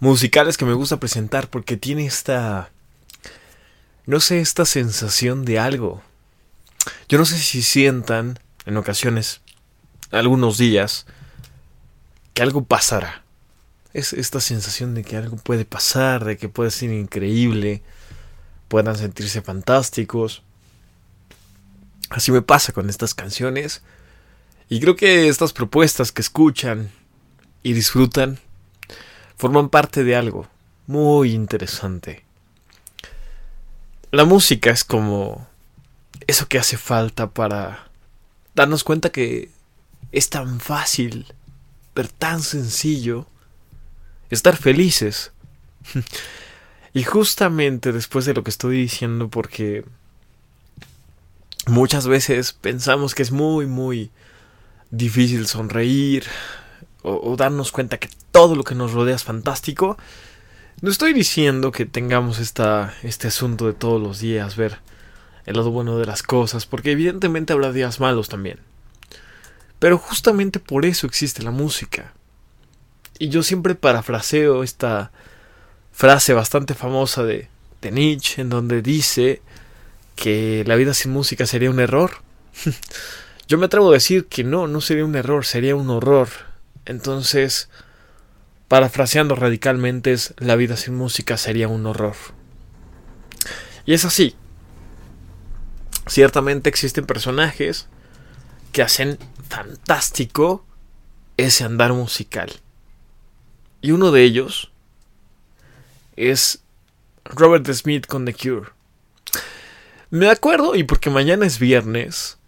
musicales 0.00 0.56
que 0.56 0.64
me 0.64 0.72
gusta 0.72 0.98
presentar 0.98 1.48
porque 1.48 1.76
tiene 1.76 2.06
esta... 2.06 2.70
No 4.04 4.18
sé, 4.18 4.40
esta 4.40 4.64
sensación 4.64 5.44
de 5.44 5.60
algo. 5.60 6.02
Yo 7.08 7.18
no 7.18 7.24
sé 7.24 7.38
si 7.38 7.62
sientan 7.62 8.40
en 8.66 8.76
ocasiones, 8.76 9.42
algunos 10.10 10.58
días, 10.58 11.06
que 12.34 12.42
algo 12.42 12.64
pasará. 12.64 13.22
Es 13.92 14.12
esta 14.12 14.40
sensación 14.40 14.94
de 14.94 15.04
que 15.04 15.16
algo 15.16 15.36
puede 15.36 15.64
pasar, 15.64 16.24
de 16.24 16.36
que 16.36 16.48
puede 16.48 16.70
ser 16.70 16.90
increíble, 16.90 17.82
puedan 18.66 18.96
sentirse 18.96 19.40
fantásticos. 19.40 20.42
Así 22.10 22.32
me 22.32 22.42
pasa 22.42 22.72
con 22.72 22.88
estas 22.88 23.14
canciones. 23.14 23.82
Y 24.68 24.80
creo 24.80 24.96
que 24.96 25.28
estas 25.28 25.52
propuestas 25.52 26.12
que 26.12 26.22
escuchan 26.22 26.90
y 27.62 27.72
disfrutan 27.72 28.38
forman 29.36 29.68
parte 29.68 30.04
de 30.04 30.16
algo 30.16 30.48
muy 30.86 31.32
interesante. 31.32 32.24
La 34.10 34.24
música 34.24 34.70
es 34.70 34.84
como 34.84 35.46
eso 36.26 36.48
que 36.48 36.58
hace 36.58 36.76
falta 36.78 37.30
para 37.30 37.90
darnos 38.54 38.84
cuenta 38.84 39.10
que 39.10 39.50
es 40.12 40.30
tan 40.30 40.60
fácil, 40.60 41.26
pero 41.92 42.08
tan 42.08 42.40
sencillo, 42.40 43.26
estar 44.30 44.56
felices. 44.56 45.32
y 46.94 47.02
justamente 47.04 47.92
después 47.92 48.24
de 48.24 48.34
lo 48.34 48.42
que 48.42 48.50
estoy 48.50 48.78
diciendo, 48.78 49.28
porque 49.28 49.84
muchas 51.66 52.06
veces 52.06 52.52
pensamos 52.52 53.14
que 53.14 53.22
es 53.22 53.32
muy, 53.32 53.66
muy 53.66 54.10
difícil 54.90 55.46
sonreír 55.46 56.24
o, 57.02 57.36
darnos 57.36 57.72
cuenta 57.72 57.98
que 57.98 58.08
todo 58.32 58.54
lo 58.54 58.64
que 58.64 58.74
nos 58.74 58.92
rodea 58.92 59.16
es 59.16 59.24
fantástico. 59.24 59.96
No 60.80 60.90
estoy 60.90 61.12
diciendo 61.12 61.72
que 61.72 61.86
tengamos 61.86 62.38
esta, 62.38 62.94
este 63.02 63.28
asunto 63.28 63.66
de 63.66 63.72
todos 63.72 64.00
los 64.00 64.20
días, 64.20 64.56
ver 64.56 64.78
el 65.46 65.56
lado 65.56 65.70
bueno 65.70 65.98
de 65.98 66.06
las 66.06 66.22
cosas, 66.22 66.66
porque 66.66 66.92
evidentemente 66.92 67.52
habrá 67.52 67.72
días 67.72 68.00
malos 68.00 68.28
también. 68.28 68.58
Pero 69.78 69.96
justamente 69.96 70.58
por 70.58 70.84
eso 70.84 71.06
existe 71.06 71.42
la 71.42 71.50
música. 71.50 72.12
Y 73.18 73.28
yo 73.28 73.42
siempre 73.42 73.74
parafraseo 73.74 74.62
esta 74.62 75.10
frase 75.92 76.34
bastante 76.34 76.74
famosa 76.74 77.24
de, 77.24 77.48
de 77.80 77.90
Nietzsche, 77.90 78.42
en 78.42 78.50
donde 78.50 78.82
dice 78.82 79.40
que 80.18 80.64
la 80.66 80.74
vida 80.74 80.94
sin 80.94 81.12
música 81.12 81.46
sería 81.46 81.70
un 81.70 81.78
error. 81.78 82.10
Yo 83.48 83.56
me 83.56 83.66
atrevo 83.66 83.90
a 83.90 83.94
decir 83.94 84.26
que 84.26 84.44
no, 84.44 84.66
no 84.66 84.80
sería 84.80 85.04
un 85.04 85.14
error, 85.14 85.46
sería 85.46 85.76
un 85.76 85.88
horror. 85.88 86.28
Entonces, 86.84 87.70
parafraseando 88.66 89.36
radicalmente, 89.36 90.12
es 90.12 90.34
la 90.38 90.56
vida 90.56 90.76
sin 90.76 90.96
música 90.96 91.36
sería 91.36 91.68
un 91.68 91.86
horror. 91.86 92.16
Y 93.86 93.94
es 93.94 94.04
así. 94.04 94.34
Ciertamente 96.06 96.68
existen 96.68 97.06
personajes 97.06 97.86
que 98.72 98.82
hacen 98.82 99.18
fantástico 99.48 100.66
ese 101.36 101.64
andar 101.64 101.92
musical. 101.92 102.52
Y 103.80 103.92
uno 103.92 104.10
de 104.10 104.24
ellos 104.24 104.72
es 106.16 106.60
Robert 107.24 107.70
Smith 107.72 108.06
con 108.06 108.24
The 108.24 108.34
Cure. 108.34 108.77
Me 110.10 110.30
acuerdo, 110.30 110.74
y 110.74 110.84
porque 110.84 111.10
mañana 111.10 111.44
es 111.44 111.58
viernes, 111.58 112.38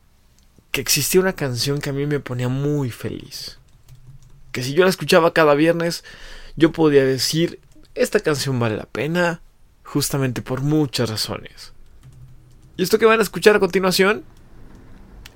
que 0.70 0.80
existía 0.80 1.20
una 1.20 1.34
canción 1.34 1.80
que 1.80 1.90
a 1.90 1.92
mí 1.92 2.06
me 2.06 2.20
ponía 2.20 2.48
muy 2.48 2.90
feliz. 2.90 3.58
Que 4.52 4.62
si 4.62 4.72
yo 4.72 4.84
la 4.84 4.90
escuchaba 4.90 5.34
cada 5.34 5.54
viernes, 5.54 6.02
yo 6.56 6.72
podía 6.72 7.04
decir, 7.04 7.60
esta 7.94 8.20
canción 8.20 8.58
vale 8.58 8.76
la 8.76 8.86
pena, 8.86 9.42
justamente 9.84 10.40
por 10.40 10.62
muchas 10.62 11.10
razones. 11.10 11.72
Y 12.76 12.82
esto 12.82 12.98
que 12.98 13.06
van 13.06 13.20
a 13.20 13.22
escuchar 13.22 13.56
a 13.56 13.60
continuación 13.60 14.24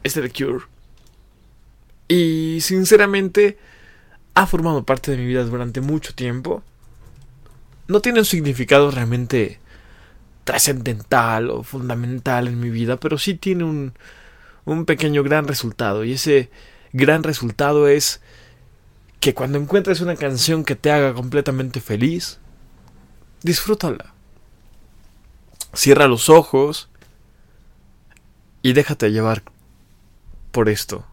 es 0.03 0.15
The 0.15 0.31
Cure. 0.31 0.65
Y 2.09 2.59
sinceramente 2.63 3.59
ha 4.35 4.47
formado 4.47 4.85
parte 4.85 5.11
de 5.11 5.19
mi 5.19 5.27
vida 5.27 5.45
durante 5.45 5.81
mucho 5.81 6.15
tiempo. 6.15 6.63
No 7.87 8.01
tiene 8.01 8.21
un 8.21 8.25
significado 8.25 8.91
realmente 8.91 9.59
trascendental 10.45 11.51
o 11.51 11.63
fundamental 11.63 12.49
en 12.49 12.61
mi 12.61 12.71
vida, 12.71 12.99
pero 12.99 13.19
sí 13.19 13.35
tiene 13.35 13.65
un, 13.65 13.95
un 14.65 14.85
pequeño 14.85 15.23
gran 15.23 15.49
resultado. 15.49 16.05
Y 16.05 16.13
ese 16.13 16.51
gran 16.93 17.23
resultado 17.23 17.89
es 17.89 18.21
que 19.21 19.35
cuando 19.35 19.59
encuentres 19.59 20.01
una 20.01 20.17
canción 20.17 20.65
que 20.65 20.77
te 20.77 20.91
haga 20.91 21.15
completamente 21.15 21.81
feliz, 21.81 22.39
disfrútala. 23.43 24.13
Cierra 25.73 26.07
los 26.07 26.29
ojos 26.29 26.89
y 28.63 28.75
déjate 28.75 29.11
llevar 29.11 29.43
por 30.53 30.69
esto, 30.69 31.05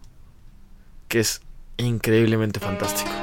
que 1.08 1.20
es 1.20 1.42
increíblemente 1.78 2.60
fantástico. 2.60 3.21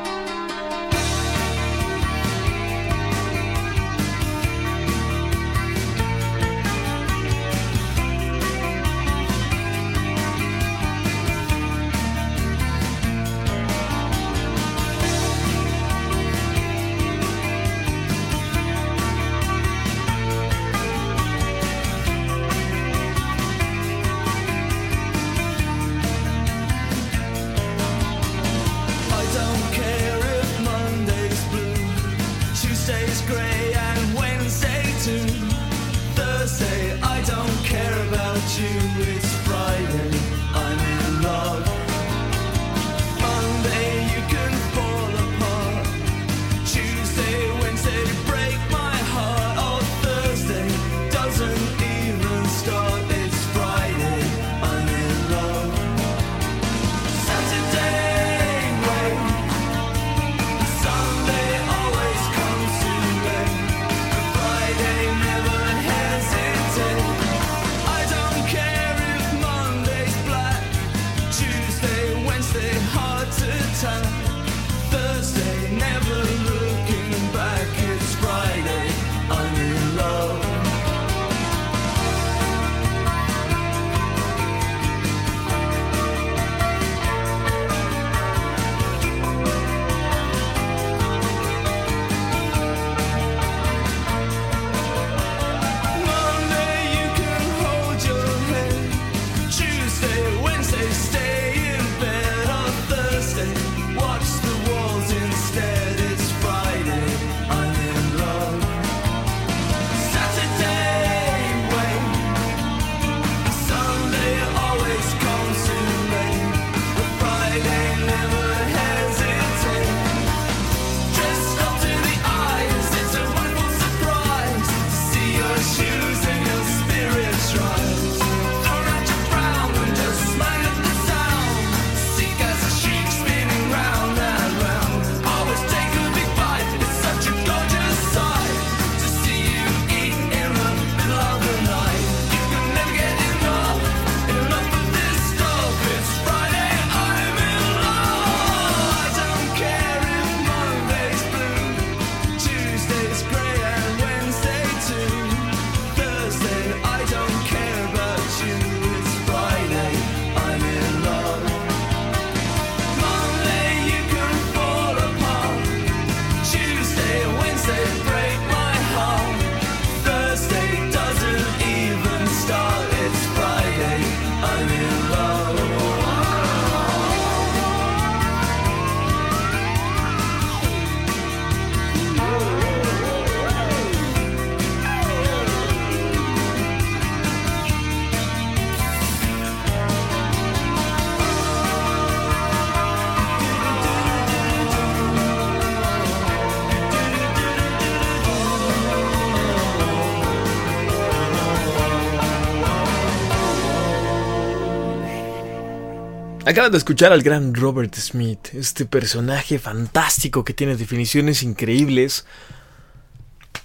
Acaban 206.59 206.73
de 206.73 206.79
escuchar 206.79 207.13
al 207.13 207.23
gran 207.23 207.55
Robert 207.55 207.95
Smith, 207.95 208.49
este 208.53 208.85
personaje 208.85 209.61
fantástico 209.61 210.43
que 210.43 210.53
tiene 210.53 210.75
definiciones 210.75 211.45
increíbles 211.45 212.27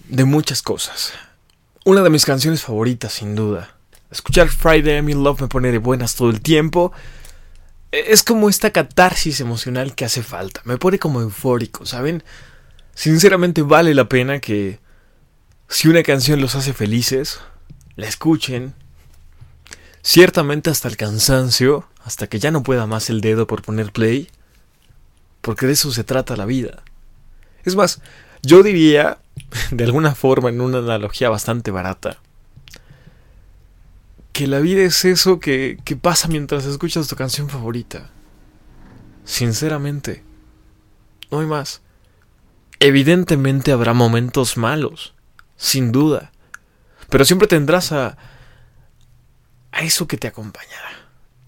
de 0.08 0.26
muchas 0.26 0.62
cosas. 0.62 1.12
Una 1.86 2.04
de 2.04 2.12
mis 2.12 2.24
canciones 2.24 2.62
favoritas, 2.62 3.14
sin 3.14 3.34
duda. 3.34 3.76
Escuchar 4.12 4.48
Friday 4.48 4.98
I'm 4.98 5.10
in 5.10 5.24
Love 5.24 5.42
me 5.42 5.48
pone 5.48 5.72
de 5.72 5.80
buenas 5.80 6.14
todo 6.14 6.30
el 6.30 6.42
tiempo. 6.42 6.92
Es 7.92 8.22
como 8.22 8.48
esta 8.48 8.70
catarsis 8.70 9.40
emocional 9.40 9.96
que 9.96 10.06
hace 10.06 10.22
falta. 10.22 10.62
Me 10.64 10.78
pone 10.78 11.00
como 11.00 11.20
eufórico, 11.20 11.88
¿saben? 11.88 12.24
Sinceramente 12.94 13.64
vale 13.64 13.96
la 13.96 14.08
pena 14.08 14.40
que 14.40 14.78
si 15.68 15.88
una 15.88 16.04
canción 16.04 16.40
los 16.40 16.54
hace 16.54 16.74
felices, 16.74 17.40
la 17.96 18.08
escuchen. 18.08 18.76
Ciertamente 20.04 20.70
hasta 20.70 20.90
el 20.90 20.96
cansancio, 20.96 21.88
hasta 22.04 22.28
que 22.28 22.40
ya 22.40 22.52
no 22.52 22.64
pueda 22.64 22.86
más 22.86 23.10
el 23.10 23.22
dedo 23.22 23.48
por 23.48 23.62
poner 23.62 23.92
play, 23.92 24.30
porque 25.42 25.66
de 25.66 25.74
eso 25.74 25.92
se 25.92 26.04
trata 26.04 26.36
la 26.36 26.46
vida. 26.46 26.84
Es 27.64 27.76
más, 27.76 28.02
yo 28.42 28.64
diría, 28.64 29.20
de 29.72 29.84
alguna 29.84 30.16
forma, 30.16 30.50
en 30.50 30.62
una 30.62 30.80
analogía 30.80 31.30
bastante 31.30 31.72
barata, 31.72 32.18
que 34.34 34.48
la 34.48 34.60
vida 34.60 34.82
es 34.82 35.06
eso 35.06 35.40
que, 35.40 35.78
que 35.86 35.96
pasa 35.96 36.28
mientras 36.28 36.66
escuchas 36.66 37.08
tu 37.08 37.16
canción 37.16 37.50
favorita. 37.50 38.10
Sinceramente, 39.26 40.24
no 41.30 41.40
hay 41.40 41.46
más. 41.46 41.82
Evidentemente 42.80 43.72
habrá 43.72 43.94
momentos 43.94 44.58
malos, 44.58 45.14
sin 45.56 45.92
duda, 45.92 46.32
pero 47.10 47.24
siempre 47.26 47.48
tendrás 47.48 47.92
a, 47.92 48.18
a 49.72 49.82
eso 49.84 50.08
que 50.08 50.18
te 50.18 50.28
acompañará. 50.28 51.03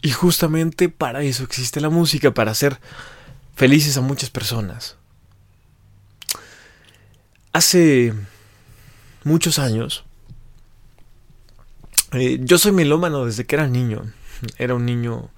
Y 0.06 0.12
justamente 0.12 0.88
para 0.88 1.24
eso 1.24 1.44
existe 1.44 1.82
la 1.82 1.90
música, 1.90 2.32
para 2.32 2.52
hacer 2.52 2.80
felices 3.56 3.98
a 3.98 4.02
muchas 4.02 4.30
personas. 4.30 4.98
Hace 7.54 8.14
muchos 9.24 9.58
años, 9.58 10.06
eh, 12.12 12.38
yo 12.40 12.60
soy 12.60 12.72
melómano 12.72 13.26
desde 13.26 13.46
que 13.46 13.56
era 13.56 13.68
niño. 13.68 14.14
Era 14.60 14.76
un 14.76 14.86
niño 14.86 15.32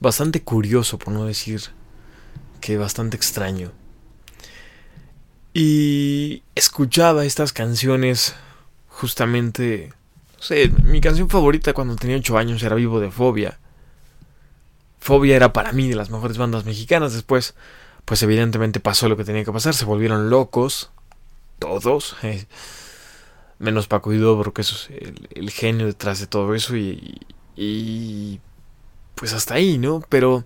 bastante 0.00 0.42
curioso, 0.42 0.98
por 0.98 1.14
no 1.14 1.24
decir 1.26 1.62
que 2.60 2.78
bastante 2.78 3.16
extraño. 3.16 3.70
Y 5.54 6.42
escuchaba 6.56 7.24
estas 7.24 7.52
canciones 7.52 8.34
justamente... 8.88 9.92
No 10.38 10.42
sé, 10.42 10.72
mi 10.82 11.00
canción 11.00 11.28
favorita 11.28 11.72
cuando 11.72 11.94
tenía 11.94 12.16
8 12.16 12.36
años 12.36 12.64
era 12.64 12.74
Vivo 12.74 12.98
de 12.98 13.12
Fobia. 13.12 13.60
Fobia 15.02 15.34
era 15.34 15.52
para 15.52 15.72
mí 15.72 15.88
de 15.88 15.96
las 15.96 16.10
mejores 16.10 16.38
bandas 16.38 16.64
mexicanas. 16.64 17.12
Después, 17.12 17.56
pues 18.04 18.22
evidentemente 18.22 18.78
pasó 18.78 19.08
lo 19.08 19.16
que 19.16 19.24
tenía 19.24 19.44
que 19.44 19.50
pasar. 19.50 19.74
Se 19.74 19.84
volvieron 19.84 20.30
locos. 20.30 20.90
Todos. 21.58 22.16
Eh, 22.22 22.46
menos 23.58 23.88
Paco 23.88 24.12
y 24.12 24.18
Dobro, 24.18 24.52
que 24.52 24.62
es 24.62 24.88
el, 25.34 25.50
genio 25.50 25.86
detrás 25.86 26.20
de 26.20 26.28
todo 26.28 26.54
eso. 26.54 26.76
Y, 26.76 27.20
y, 27.56 28.40
pues 29.16 29.32
hasta 29.32 29.54
ahí, 29.54 29.76
¿no? 29.76 30.04
Pero 30.08 30.44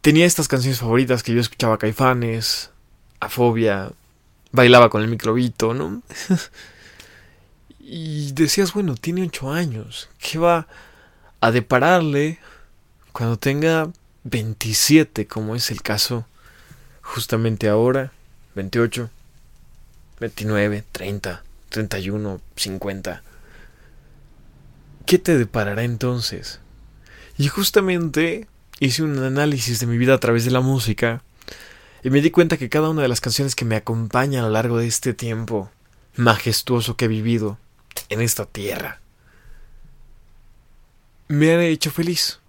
tenía 0.00 0.24
estas 0.24 0.48
canciones 0.48 0.80
favoritas 0.80 1.22
que 1.22 1.34
yo 1.34 1.40
escuchaba 1.40 1.78
Caifanes, 1.78 2.70
a 3.20 3.28
Fobia, 3.28 3.92
bailaba 4.50 4.88
con 4.88 5.02
el 5.02 5.08
microbito, 5.08 5.74
¿no? 5.74 6.02
y 7.80 8.32
decías, 8.32 8.72
bueno, 8.72 8.94
tiene 8.94 9.24
ocho 9.24 9.52
años. 9.52 10.08
¿Qué 10.18 10.38
va 10.38 10.66
a 11.40 11.50
depararle 11.50 12.38
cuando 13.12 13.38
tenga 13.38 13.90
27, 14.24 15.26
como 15.26 15.54
es 15.54 15.70
el 15.70 15.82
caso 15.82 16.26
justamente 17.02 17.68
ahora, 17.68 18.12
28, 18.54 19.10
29, 20.20 20.84
30, 20.92 21.42
31, 21.68 22.40
50. 22.56 23.22
¿Qué 25.06 25.18
te 25.18 25.36
deparará 25.36 25.82
entonces? 25.82 26.60
Y 27.38 27.48
justamente 27.48 28.46
hice 28.78 29.02
un 29.02 29.18
análisis 29.22 29.80
de 29.80 29.86
mi 29.86 29.98
vida 29.98 30.14
a 30.14 30.20
través 30.20 30.44
de 30.44 30.50
la 30.50 30.60
música 30.60 31.22
y 32.02 32.10
me 32.10 32.20
di 32.20 32.30
cuenta 32.30 32.56
que 32.56 32.68
cada 32.68 32.88
una 32.88 33.02
de 33.02 33.08
las 33.08 33.20
canciones 33.20 33.54
que 33.54 33.64
me 33.64 33.76
acompañan 33.76 34.44
a 34.44 34.46
lo 34.48 34.52
largo 34.52 34.78
de 34.78 34.86
este 34.86 35.14
tiempo 35.14 35.70
majestuoso 36.16 36.96
que 36.96 37.06
he 37.06 37.08
vivido 37.08 37.58
en 38.08 38.20
esta 38.20 38.46
tierra 38.46 39.00
me 41.30 41.54
han 41.54 41.60
hecho 41.60 41.92
feliz. 41.92 42.40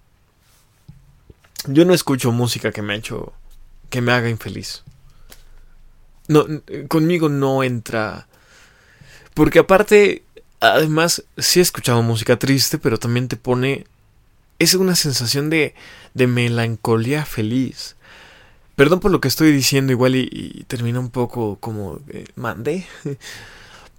Yo 1.67 1.85
no 1.85 1.93
escucho 1.93 2.31
música 2.31 2.71
que 2.71 2.81
me 2.81 2.93
ha 2.93 2.97
hecho 2.97 3.33
que 3.89 4.01
me 4.01 4.11
haga 4.11 4.29
infeliz. 4.29 4.83
No, 6.27 6.45
conmigo 6.87 7.29
no 7.29 7.63
entra. 7.63 8.27
Porque 9.33 9.59
aparte, 9.59 10.23
además, 10.59 11.23
sí 11.37 11.59
he 11.59 11.61
escuchado 11.61 12.01
música 12.01 12.39
triste, 12.39 12.77
pero 12.77 12.97
también 12.97 13.27
te 13.27 13.35
pone. 13.35 13.85
Es 14.59 14.73
una 14.75 14.95
sensación 14.95 15.49
de, 15.49 15.75
de 16.13 16.27
melancolía 16.27 17.25
feliz. 17.25 17.95
Perdón 18.75 18.99
por 18.99 19.11
lo 19.11 19.21
que 19.21 19.27
estoy 19.27 19.51
diciendo, 19.51 19.91
igual 19.91 20.15
y, 20.15 20.65
termina 20.67 20.99
un 20.99 21.09
poco 21.09 21.57
como 21.59 21.99
eh, 22.09 22.25
mandé. 22.35 22.87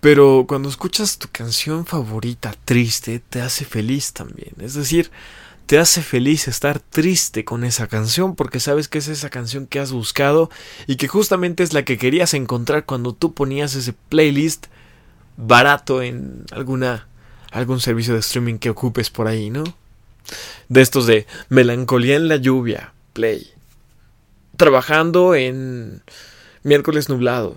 Pero 0.01 0.47
cuando 0.49 0.69
escuchas 0.69 1.19
tu 1.19 1.29
canción 1.31 1.87
favorita 1.87 2.53
triste, 2.65 3.21
te 3.21 3.41
hace 3.41 3.65
feliz 3.65 4.13
también. 4.13 4.55
Es 4.59 4.75
decir, 4.75 5.13
te 5.73 5.79
hace 5.79 6.03
feliz 6.03 6.49
estar 6.49 6.81
triste 6.81 7.47
con 7.47 7.65
esa 7.65 7.87
canción 7.87 8.37
porque 8.37 8.61
sabes 8.61 8.89
que 8.89 8.99
es 8.99 9.09
esa 9.09 9.31
canción 9.31 9.67
que 9.67 9.81
has 9.81 9.91
buscado 9.91 10.51
y 10.87 10.97
que 10.97 11.09
justamente 11.09 11.63
es 11.63 11.73
la 11.73 11.83
que 11.83 11.97
querías 11.97 12.35
encontrar 12.35 12.85
cuando 12.85 13.15
tú 13.15 13.33
ponías 13.33 13.75
ese 13.75 13.95
playlist 14.11 14.67
barato 15.39 16.03
en 16.03 16.45
alguna 16.51 17.09
algún 17.53 17.81
servicio 17.81 18.13
de 18.13 18.21
streaming 18.21 18.59
que 18.59 18.69
ocupes 18.69 19.09
por 19.09 19.29
ahí, 19.29 19.49
¿no? 19.49 19.65
De 20.69 20.83
estos 20.83 21.07
de 21.07 21.27
melancolía 21.49 22.17
en 22.17 22.29
la 22.29 22.37
lluvia, 22.37 22.93
play. 23.15 23.51
Trabajando 24.59 25.35
en 25.35 26.03
miércoles 26.65 27.09
nublado. 27.09 27.57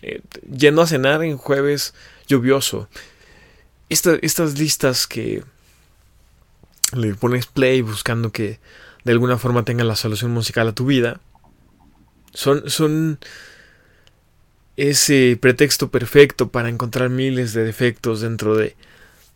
Eh, 0.00 0.20
yendo 0.48 0.80
a 0.82 0.86
cenar 0.86 1.24
en 1.24 1.38
jueves 1.38 1.92
lluvioso. 2.28 2.88
estas 3.88 4.56
listas 4.56 5.08
que 5.08 5.42
le 6.94 7.14
pones 7.14 7.46
play 7.46 7.82
buscando 7.82 8.32
que 8.32 8.60
de 9.04 9.12
alguna 9.12 9.38
forma 9.38 9.64
tenga 9.64 9.84
la 9.84 9.96
solución 9.96 10.30
musical 10.30 10.68
a 10.68 10.74
tu 10.74 10.86
vida, 10.86 11.20
son, 12.32 12.68
son 12.68 13.18
ese 14.76 15.38
pretexto 15.40 15.90
perfecto 15.90 16.50
para 16.50 16.68
encontrar 16.68 17.10
miles 17.10 17.52
de 17.52 17.64
defectos 17.64 18.20
dentro 18.20 18.56
de, 18.56 18.76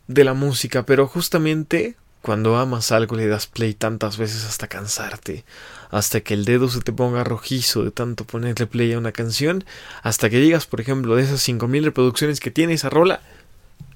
de 0.07 0.23
la 0.23 0.33
música, 0.33 0.85
pero 0.85 1.07
justamente 1.07 1.97
cuando 2.21 2.55
amas 2.55 2.93
algo 2.93 3.17
le 3.17 3.27
das 3.27 3.47
play 3.47 3.73
tantas 3.73 4.17
veces 4.17 4.45
hasta 4.45 4.67
cansarte, 4.67 5.43
hasta 5.91 6.21
que 6.21 6.33
el 6.33 6.45
dedo 6.45 6.69
se 6.69 6.79
te 6.79 6.93
ponga 6.93 7.25
rojizo 7.25 7.83
de 7.83 7.91
tanto 7.91 8.23
ponerle 8.23 8.65
play 8.65 8.93
a 8.93 8.97
una 8.97 9.11
canción, 9.11 9.65
hasta 10.03 10.29
que 10.29 10.39
digas, 10.39 10.65
por 10.65 10.79
ejemplo, 10.79 11.17
de 11.17 11.23
esas 11.23 11.45
5.000 11.45 11.83
reproducciones 11.83 12.39
que 12.39 12.49
tiene 12.49 12.73
esa 12.73 12.89
rola, 12.89 13.19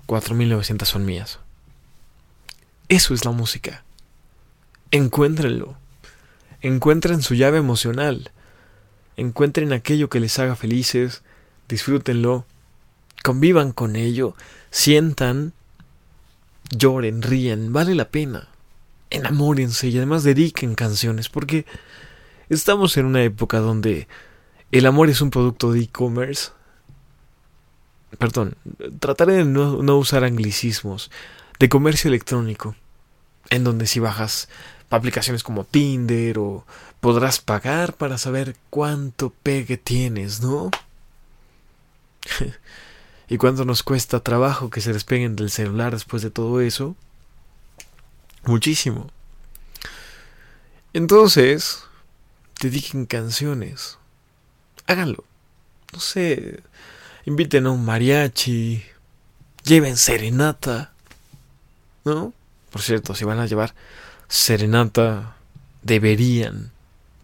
4.900 0.08 0.84
son 0.84 1.06
mías. 1.06 1.40
Eso 2.90 3.14
es 3.14 3.26
la 3.26 3.32
música. 3.32 3.84
Encuéntrenlo. 4.92 5.78
Encuentren 6.62 7.22
su 7.22 7.36
llave 7.36 7.58
emocional. 7.58 8.32
Encuentren 9.18 9.74
aquello 9.74 10.10
que 10.10 10.22
les 10.22 10.40
haga 10.40 10.56
felices. 10.56 11.22
Disfrútenlo. 11.68 12.46
Convivan 13.24 13.74
con 13.74 13.98
ello. 13.98 14.36
Sientan. 14.72 15.52
Lloren, 16.70 17.22
ríen. 17.22 17.74
Vale 17.74 17.94
la 17.94 18.08
pena. 18.08 18.48
Enamórense 19.10 19.90
y 19.90 19.98
además 19.98 20.24
dediquen 20.24 20.76
canciones 20.76 21.28
porque 21.28 21.66
estamos 22.50 22.96
en 22.96 23.06
una 23.06 23.24
época 23.24 23.60
donde 23.60 24.08
el 24.72 24.86
amor 24.86 25.10
es 25.10 25.20
un 25.20 25.30
producto 25.30 25.74
de 25.74 25.82
e-commerce. 25.82 26.52
Perdón, 28.18 28.56
trataré 29.00 29.34
de 29.34 29.46
no, 29.46 29.84
no 29.84 29.98
usar 29.98 30.24
anglicismos 30.24 31.12
de 31.60 31.70
comercio 31.70 32.08
electrónico, 32.10 32.76
en 33.50 33.64
donde 33.64 33.88
si 33.88 34.00
bajas 34.00 34.50
aplicaciones 34.90 35.44
como 35.44 35.64
Tinder 35.64 36.40
o 36.40 36.66
podrás 37.00 37.40
pagar 37.40 37.94
para 37.94 38.18
saber 38.18 38.56
cuánto 38.70 39.30
pegue 39.30 39.78
tienes, 39.78 40.42
¿no? 40.42 40.72
y 43.30 43.38
cuánto 43.38 43.66
nos 43.66 43.84
cuesta 43.84 44.22
trabajo 44.22 44.70
que 44.70 44.82
se 44.82 44.94
despeguen 44.94 45.36
del 45.36 45.52
celular 45.52 45.94
después 45.94 46.22
de 46.22 46.32
todo 46.32 46.62
eso. 46.62 46.96
Muchísimo. 48.44 49.12
Entonces, 50.94 51.84
dediquen 52.62 53.06
canciones. 53.06 53.98
Háganlo. 54.88 55.24
No 55.94 56.00
sé, 56.00 56.62
inviten 57.26 57.66
a 57.68 57.72
un 57.72 57.86
mariachi, 57.86 58.84
lleven 59.64 59.98
serenata. 59.98 60.94
¿No? 62.08 62.34
Por 62.72 62.82
cierto, 62.82 63.14
si 63.14 63.26
van 63.26 63.40
a 63.40 63.46
llevar, 63.46 63.76
serenata 64.28 65.36
deberían, 65.84 66.72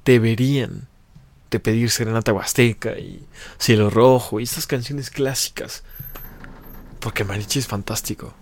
deberían 0.05 0.87
de 1.49 1.59
pedir 1.59 1.89
serenata 1.89 2.33
huasteca 2.33 2.97
y 2.97 3.23
cielo 3.57 3.89
rojo 3.89 4.39
y 4.39 4.43
estas 4.43 4.67
canciones 4.67 5.09
clásicas. 5.09 5.83
Porque 6.99 7.23
Marichi 7.23 7.59
es 7.59 7.67
fantástico. 7.67 8.33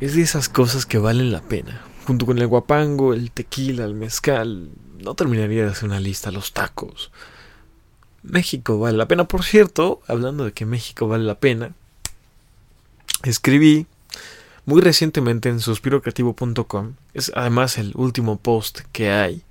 Es 0.00 0.14
de 0.14 0.22
esas 0.22 0.48
cosas 0.48 0.86
que 0.86 0.98
valen 0.98 1.32
la 1.32 1.40
pena. 1.40 1.82
Junto 2.06 2.26
con 2.26 2.38
el 2.38 2.46
guapango, 2.46 3.14
el 3.14 3.30
tequila, 3.30 3.84
el 3.84 3.94
mezcal. 3.94 4.70
No 5.02 5.14
terminaría 5.14 5.64
de 5.64 5.70
hacer 5.70 5.88
una 5.88 6.00
lista, 6.00 6.30
los 6.30 6.52
tacos. 6.52 7.10
México 8.22 8.78
vale 8.78 8.96
la 8.96 9.08
pena. 9.08 9.26
Por 9.26 9.42
cierto, 9.42 10.00
hablando 10.06 10.44
de 10.44 10.52
que 10.52 10.66
México 10.66 11.08
vale 11.08 11.24
la 11.24 11.40
pena, 11.40 11.72
escribí 13.24 13.86
muy 14.68 14.82
recientemente 14.82 15.48
en 15.48 15.60
suspirocreativo.com. 15.60 16.92
Es 17.14 17.32
además 17.34 17.78
el 17.78 17.92
último 17.94 18.36
post 18.36 18.80
que 18.92 19.10
hay. 19.10 19.42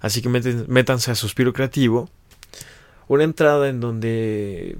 Así 0.00 0.22
que 0.22 0.28
métanse 0.28 1.12
a 1.12 1.14
Suspiro 1.14 1.52
Creativo. 1.52 2.10
Una 3.06 3.22
entrada 3.22 3.68
en 3.68 3.78
donde 3.78 4.76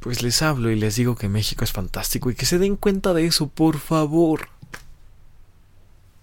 pues 0.00 0.24
les 0.24 0.42
hablo 0.42 0.72
y 0.72 0.76
les 0.76 0.96
digo 0.96 1.14
que 1.14 1.28
México 1.28 1.62
es 1.62 1.70
fantástico 1.70 2.28
y 2.32 2.34
que 2.34 2.44
se 2.44 2.58
den 2.58 2.74
cuenta 2.74 3.14
de 3.14 3.24
eso, 3.24 3.46
por 3.46 3.78
favor. 3.78 4.48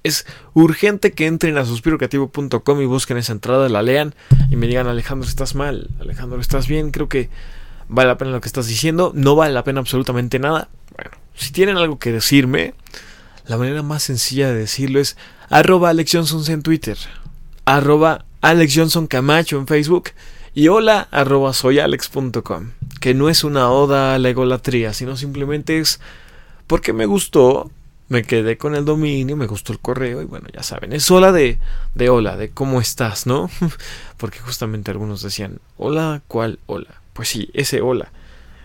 Es 0.03 0.26
urgente 0.53 1.14
que 1.14 1.28
entren 1.28 1.58
a 1.58 1.64
suspirocreativo.com 1.64 2.82
y 2.82 2.86
busquen 2.86 3.16
esa 3.16 3.32
entrada, 3.32 3.70
la 3.70 3.84
lean 3.84 4.16
y 4.49 4.58
me 4.58 4.68
digan, 4.68 4.88
Alejandro, 4.88 5.30
estás 5.30 5.55
mal, 5.55 5.91
Alejandro, 6.01 6.41
estás 6.41 6.68
bien, 6.68 6.91
creo 6.91 7.08
que 7.08 7.30
vale 7.88 8.10
la 8.10 8.18
pena 8.18 8.32
lo 8.32 8.41
que 8.41 8.47
estás 8.49 8.68
diciendo, 8.68 9.14
no 9.16 9.36
vale 9.36 9.53
la 9.53 9.64
pena 9.64 9.80
absolutamente 9.80 10.39
nada. 10.39 10.68
Si 11.38 11.52
tienen 11.52 11.78
algo 11.78 12.00
que 12.00 12.12
decirme, 12.12 12.74
la 13.46 13.58
manera 13.58 13.84
más 13.84 14.04
sencilla 14.04 14.50
de 14.50 14.58
decirlo 14.58 15.00
es 15.00 15.16
arroba 15.50 15.90
Alex 15.90 16.16
en 16.50 16.64
Twitter, 16.64 16.98
arroba 17.64 18.26
Alex 18.42 18.78
en 18.78 19.68
Facebook 19.68 20.10
y 20.56 20.68
hola 20.68 21.08
soyalex.com, 21.54 22.72
que 23.00 23.14
no 23.14 23.30
es 23.30 23.44
una 23.44 23.70
oda 23.70 24.16
a 24.16 24.20
la 24.20 24.30
egolatría, 24.30 24.94
sino 24.94 25.16
simplemente 25.16 25.78
es 25.78 26.00
porque 26.66 26.92
me 26.92 27.06
gustó, 27.06 27.70
me 28.10 28.24
quedé 28.24 28.58
con 28.58 28.74
el 28.74 28.84
dominio, 28.84 29.38
me 29.38 29.46
gustó 29.46 29.74
el 29.74 29.80
correo 29.80 30.24
y 30.24 30.26
bueno, 30.26 30.48
ya 30.52 30.64
saben, 30.64 30.92
es 30.92 31.10
hola 31.12 31.32
de, 31.32 31.60
de 31.94 32.10
hola, 32.10 32.36
de 32.36 32.50
cómo 32.50 32.82
estás, 32.82 33.28
¿no? 33.28 33.52
porque 34.18 34.40
justamente 34.40 34.90
algunos 34.90 35.22
decían, 35.22 35.60
hola, 35.78 36.24
¿cuál 36.28 36.58
hola? 36.66 37.02
Pues 37.14 37.30
sí, 37.30 37.52
ese 37.54 37.82
hola, 37.82 38.12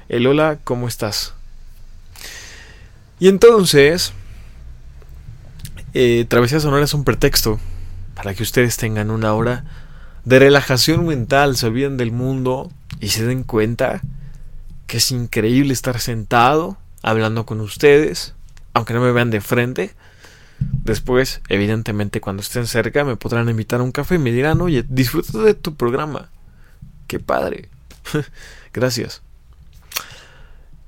el 0.09 0.27
hola, 0.27 0.59
¿cómo 0.64 0.89
estás? 0.89 1.35
Y 3.23 3.29
entonces, 3.29 4.12
eh, 5.95 6.27
Travesía 6.29 6.59
Sonora 6.59 6.83
es 6.83 6.93
un 6.93 7.05
pretexto 7.05 7.61
para 8.16 8.35
que 8.35 8.43
ustedes 8.43 8.77
tengan 8.79 9.12
una 9.12 9.33
hora 9.33 9.64
de 10.25 10.41
relajación 10.41 11.07
mental, 11.07 11.57
se 11.57 11.68
olviden 11.68 11.97
del 11.97 12.11
mundo 12.11 12.73
y 12.99 13.11
se 13.11 13.25
den 13.25 13.45
cuenta 13.45 14.01
que 14.89 14.97
es 14.97 15.12
increíble 15.12 15.73
estar 15.73 16.01
sentado 16.01 16.79
hablando 17.01 17.47
con 17.47 17.61
ustedes, 17.61 18.35
aunque 18.75 18.93
no 18.93 19.01
me 19.01 19.12
vean 19.12 19.31
de 19.31 19.41
frente. 19.41 19.93
Después, 20.59 21.43
evidentemente, 21.49 22.20
cuando 22.20 22.43
estén 22.43 22.66
cerca, 22.66 23.05
me 23.05 23.14
podrán 23.14 23.49
invitar 23.49 23.79
a 23.79 23.85
un 23.85 23.93
café 23.93 24.16
y 24.16 24.18
me 24.18 24.33
dirán, 24.33 24.61
oye, 24.61 24.85
disfruta 24.89 25.39
de 25.39 25.55
tu 25.55 25.77
programa. 25.77 26.29
Qué 27.07 27.20
padre. 27.20 27.68
Gracias. 28.73 29.23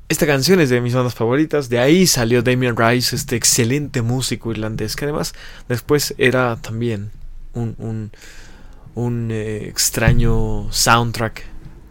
Esta 0.09 0.27
canción 0.27 0.61
es 0.61 0.69
de 0.69 0.83
mis 0.83 0.95
bandas 0.95 1.15
favoritas. 1.15 1.71
De 1.71 1.79
ahí 1.79 2.07
salió 2.07 2.43
Damien 2.43 2.77
Rice, 2.77 3.17
este 3.17 3.37
excelente 3.37 4.03
músico 4.03 4.51
irlandés, 4.51 4.97
que 4.97 5.07
además 5.07 5.35
después 5.67 6.15
era 6.19 6.57
también 6.57 7.11
un, 7.55 8.11
un, 8.95 9.31
eh, 9.31 9.67
extraño 9.67 10.71
soundtrack 10.71 11.45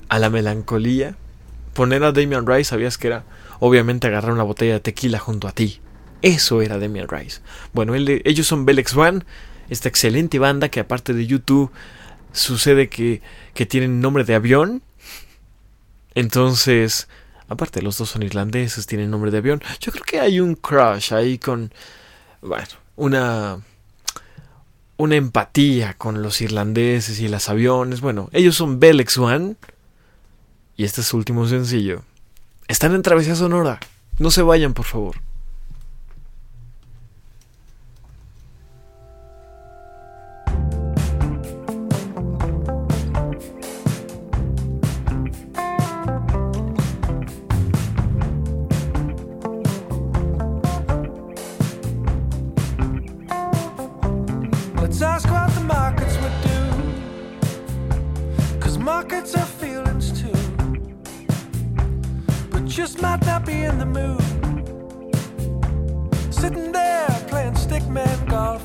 a 0.09 0.19
la 0.19 0.29
melancolía. 0.29 1.15
Poner 1.73 2.03
a 2.03 2.11
Damien 2.11 2.45
Rice, 2.45 2.65
sabías 2.65 2.99
que 2.99 3.07
era 3.07 3.23
obviamente 3.59 4.05
agarrar 4.05 4.31
una 4.31 4.43
botella 4.43 4.73
de 4.73 4.79
tequila 4.79 5.17
junto 5.17 5.47
a 5.47 5.51
ti. 5.51 5.81
Eso 6.21 6.61
era 6.61 6.77
Damien 6.77 7.07
Rice. 7.07 7.41
Bueno, 7.73 7.95
ellos 7.95 8.45
son 8.45 8.65
Belex 8.65 8.95
One, 8.95 9.23
esta 9.69 9.89
excelente 9.89 10.37
banda 10.37 10.69
que 10.69 10.79
aparte 10.79 11.13
de 11.13 11.25
YouTube 11.25 11.71
sucede 12.31 12.89
que, 12.89 13.23
que 13.55 13.65
tienen 13.65 14.01
nombre 14.01 14.23
de 14.23 14.35
avión. 14.35 14.83
Entonces, 16.13 17.07
aparte 17.47 17.81
los 17.81 17.97
dos 17.97 18.09
son 18.09 18.23
irlandeses, 18.23 18.85
tienen 18.87 19.11
nombre 19.11 19.31
de 19.31 19.39
avión. 19.39 19.61
Yo 19.79 19.91
creo 19.91 20.03
que 20.03 20.19
hay 20.19 20.39
un 20.39 20.55
crush 20.55 21.13
ahí 21.13 21.37
con, 21.37 21.71
bueno, 22.41 22.67
una 22.95 23.59
una 24.97 25.15
empatía 25.15 25.95
con 25.95 26.21
los 26.21 26.41
irlandeses 26.41 27.19
y 27.19 27.27
los 27.27 27.49
aviones. 27.49 28.01
Bueno, 28.01 28.29
ellos 28.31 28.55
son 28.55 28.79
Belex 28.79 29.17
One. 29.17 29.55
Y 30.75 30.85
este 30.85 31.01
es 31.01 31.07
su 31.07 31.17
último 31.17 31.47
sencillo. 31.47 32.03
Están 32.67 32.95
en 32.95 33.01
Travesía 33.01 33.35
Sonora. 33.35 33.79
No 34.17 34.31
se 34.31 34.41
vayan, 34.41 34.73
por 34.73 34.85
favor. 34.85 35.17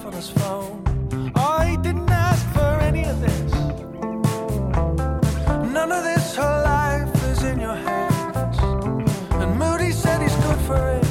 on 0.08 0.14
his 0.14 0.30
phone. 0.30 1.32
I 1.34 1.76
didn't 1.82 2.08
ask 2.08 2.46
for 2.54 2.72
any 2.80 3.04
of 3.04 3.20
this. 3.20 3.52
None 5.76 5.92
of 5.92 6.02
this, 6.02 6.34
her 6.34 6.56
life 6.64 7.14
is 7.24 7.42
in 7.42 7.60
your 7.60 7.74
hands. 7.74 8.58
And 9.42 9.58
Moody 9.58 9.92
said 9.92 10.22
he's 10.22 10.36
good 10.46 10.60
for 10.68 10.82
it. 10.96 11.04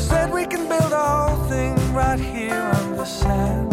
Said 0.00 0.32
we 0.32 0.46
can 0.46 0.68
build 0.68 0.92
our 0.94 1.28
whole 1.28 1.44
thing 1.50 1.74
right 1.92 2.18
here 2.18 2.64
on 2.80 2.96
the 2.96 3.04
sand. 3.04 3.65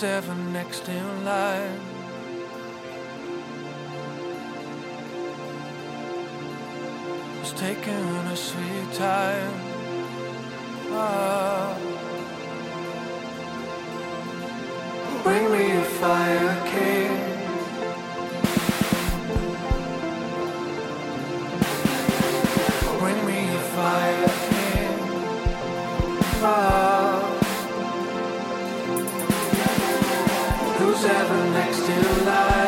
Who's 0.00 0.08
ever 0.08 0.34
next 0.34 0.88
in 0.88 1.24
line? 1.26 1.78
Who's 7.36 7.52
taking 7.52 7.92
a 8.32 8.34
sweet 8.34 8.92
time? 8.94 9.52
Ah. 10.92 11.76
Bring 15.22 15.52
me 15.52 15.70
a 15.76 15.84
fire 16.00 16.56
king. 16.72 17.12
Bring 23.00 23.26
me 23.26 23.54
a 23.54 23.60
fire 23.76 24.28
king. 24.48 24.98
Ah. 26.42 26.89
Who's 31.00 31.10
ever 31.10 31.44
next 31.50 31.88
in 31.88 32.26
line? 32.26 32.59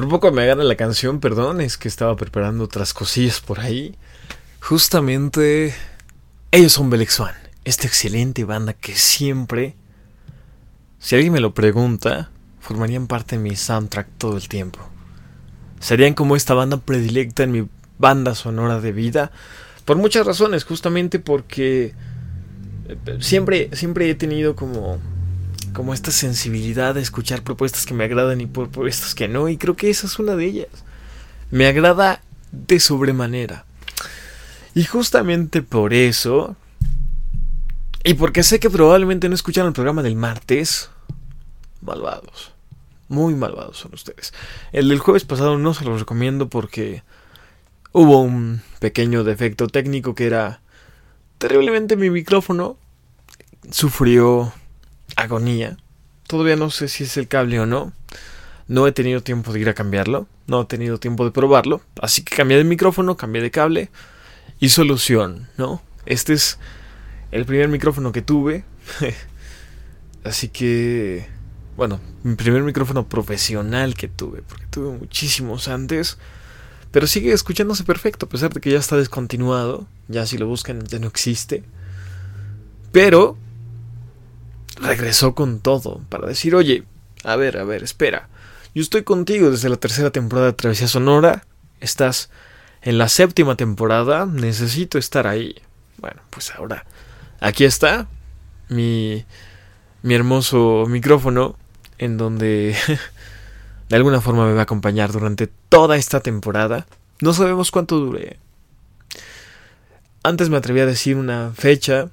Por 0.00 0.08
poco 0.08 0.32
me 0.32 0.46
gana 0.46 0.64
la 0.64 0.76
canción, 0.76 1.20
perdón, 1.20 1.60
es 1.60 1.76
que 1.76 1.86
estaba 1.86 2.16
preparando 2.16 2.64
otras 2.64 2.94
cosillas 2.94 3.42
por 3.42 3.60
ahí. 3.60 3.98
Justamente, 4.58 5.74
ellos 6.50 6.72
son 6.72 6.88
Belix 6.88 7.20
One, 7.20 7.34
esta 7.66 7.86
excelente 7.86 8.44
banda 8.44 8.72
que 8.72 8.94
siempre, 8.94 9.76
si 11.00 11.16
alguien 11.16 11.34
me 11.34 11.40
lo 11.40 11.52
pregunta, 11.52 12.30
formarían 12.60 13.08
parte 13.08 13.36
de 13.36 13.42
mi 13.42 13.54
soundtrack 13.56 14.08
todo 14.16 14.38
el 14.38 14.48
tiempo. 14.48 14.78
Serían 15.80 16.14
como 16.14 16.34
esta 16.34 16.54
banda 16.54 16.78
predilecta 16.78 17.42
en 17.42 17.52
mi 17.52 17.68
banda 17.98 18.34
sonora 18.34 18.80
de 18.80 18.92
vida, 18.92 19.32
por 19.84 19.98
muchas 19.98 20.24
razones, 20.24 20.64
justamente 20.64 21.18
porque 21.18 21.92
eh, 22.88 23.18
siempre, 23.20 23.68
siempre 23.74 24.08
he 24.08 24.14
tenido 24.14 24.56
como 24.56 24.98
como 25.72 25.94
esta 25.94 26.10
sensibilidad 26.10 26.94
de 26.94 27.00
escuchar 27.00 27.42
propuestas 27.42 27.86
que 27.86 27.94
me 27.94 28.04
agradan 28.04 28.40
y 28.40 28.46
propuestas 28.46 29.14
que 29.14 29.28
no, 29.28 29.48
y 29.48 29.56
creo 29.56 29.76
que 29.76 29.90
esa 29.90 30.06
es 30.06 30.18
una 30.18 30.36
de 30.36 30.44
ellas. 30.44 30.68
Me 31.50 31.66
agrada 31.66 32.22
de 32.52 32.80
sobremanera. 32.80 33.64
Y 34.74 34.84
justamente 34.84 35.62
por 35.62 35.92
eso, 35.92 36.56
y 38.04 38.14
porque 38.14 38.42
sé 38.42 38.60
que 38.60 38.70
probablemente 38.70 39.28
no 39.28 39.34
escucharon 39.34 39.68
el 39.68 39.74
programa 39.74 40.02
del 40.02 40.16
martes, 40.16 40.90
malvados, 41.80 42.52
muy 43.08 43.34
malvados 43.34 43.78
son 43.78 43.94
ustedes. 43.94 44.32
El 44.72 44.88
del 44.88 45.00
jueves 45.00 45.24
pasado 45.24 45.58
no 45.58 45.74
se 45.74 45.84
los 45.84 46.00
recomiendo 46.00 46.48
porque 46.48 47.02
hubo 47.92 48.22
un 48.22 48.62
pequeño 48.78 49.24
defecto 49.24 49.66
técnico 49.66 50.14
que 50.14 50.26
era 50.26 50.60
terriblemente 51.38 51.96
mi 51.96 52.10
micrófono 52.10 52.76
sufrió 53.70 54.52
agonía. 55.22 55.76
Todavía 56.26 56.56
no 56.56 56.70
sé 56.70 56.88
si 56.88 57.04
es 57.04 57.16
el 57.16 57.28
cable 57.28 57.60
o 57.60 57.66
no. 57.66 57.92
No 58.68 58.86
he 58.86 58.92
tenido 58.92 59.20
tiempo 59.20 59.52
de 59.52 59.60
ir 59.60 59.68
a 59.68 59.74
cambiarlo. 59.74 60.28
No 60.46 60.62
he 60.62 60.64
tenido 60.66 60.98
tiempo 60.98 61.24
de 61.24 61.32
probarlo. 61.32 61.80
Así 62.00 62.22
que 62.22 62.36
cambié 62.36 62.56
de 62.56 62.64
micrófono, 62.64 63.16
cambié 63.16 63.42
de 63.42 63.50
cable. 63.50 63.90
Y 64.60 64.68
solución, 64.68 65.48
¿no? 65.56 65.82
Este 66.06 66.34
es 66.34 66.58
el 67.32 67.44
primer 67.46 67.68
micrófono 67.68 68.12
que 68.12 68.22
tuve. 68.22 68.64
Así 70.24 70.48
que... 70.48 71.26
Bueno, 71.76 71.98
mi 72.22 72.36
primer 72.36 72.62
micrófono 72.62 73.08
profesional 73.08 73.94
que 73.94 74.06
tuve. 74.06 74.42
Porque 74.42 74.66
tuve 74.70 74.96
muchísimos 74.96 75.66
antes. 75.66 76.18
Pero 76.92 77.08
sigue 77.08 77.32
escuchándose 77.32 77.82
perfecto. 77.82 78.26
A 78.26 78.28
pesar 78.28 78.54
de 78.54 78.60
que 78.60 78.70
ya 78.70 78.78
está 78.78 78.96
descontinuado. 78.96 79.88
Ya 80.06 80.26
si 80.26 80.38
lo 80.38 80.46
buscan 80.46 80.84
ya 80.84 81.00
no 81.00 81.08
existe. 81.08 81.64
Pero 82.92 83.36
regresó 84.80 85.34
con 85.34 85.60
todo 85.60 86.00
para 86.08 86.26
decir, 86.26 86.54
oye, 86.54 86.84
a 87.24 87.36
ver, 87.36 87.58
a 87.58 87.64
ver, 87.64 87.82
espera. 87.82 88.28
Yo 88.74 88.82
estoy 88.82 89.02
contigo 89.02 89.50
desde 89.50 89.68
la 89.68 89.76
tercera 89.76 90.10
temporada 90.10 90.48
de 90.48 90.52
Travesía 90.54 90.88
Sonora. 90.88 91.44
Estás 91.80 92.30
en 92.82 92.98
la 92.98 93.08
séptima 93.08 93.56
temporada. 93.56 94.26
Necesito 94.26 94.98
estar 94.98 95.26
ahí. 95.26 95.56
Bueno, 95.98 96.22
pues 96.30 96.52
ahora 96.52 96.86
aquí 97.40 97.64
está 97.64 98.08
mi, 98.68 99.24
mi 100.02 100.14
hermoso 100.14 100.86
micrófono 100.88 101.56
en 101.98 102.16
donde 102.16 102.76
de 103.88 103.96
alguna 103.96 104.20
forma 104.20 104.46
me 104.46 104.54
va 104.54 104.60
a 104.60 104.64
acompañar 104.64 105.12
durante 105.12 105.48
toda 105.68 105.96
esta 105.96 106.20
temporada. 106.20 106.86
No 107.20 107.34
sabemos 107.34 107.70
cuánto 107.70 107.98
dure. 107.98 108.38
Antes 110.22 110.48
me 110.48 110.56
atreví 110.56 110.80
a 110.80 110.86
decir 110.86 111.16
una 111.16 111.52
fecha, 111.54 112.08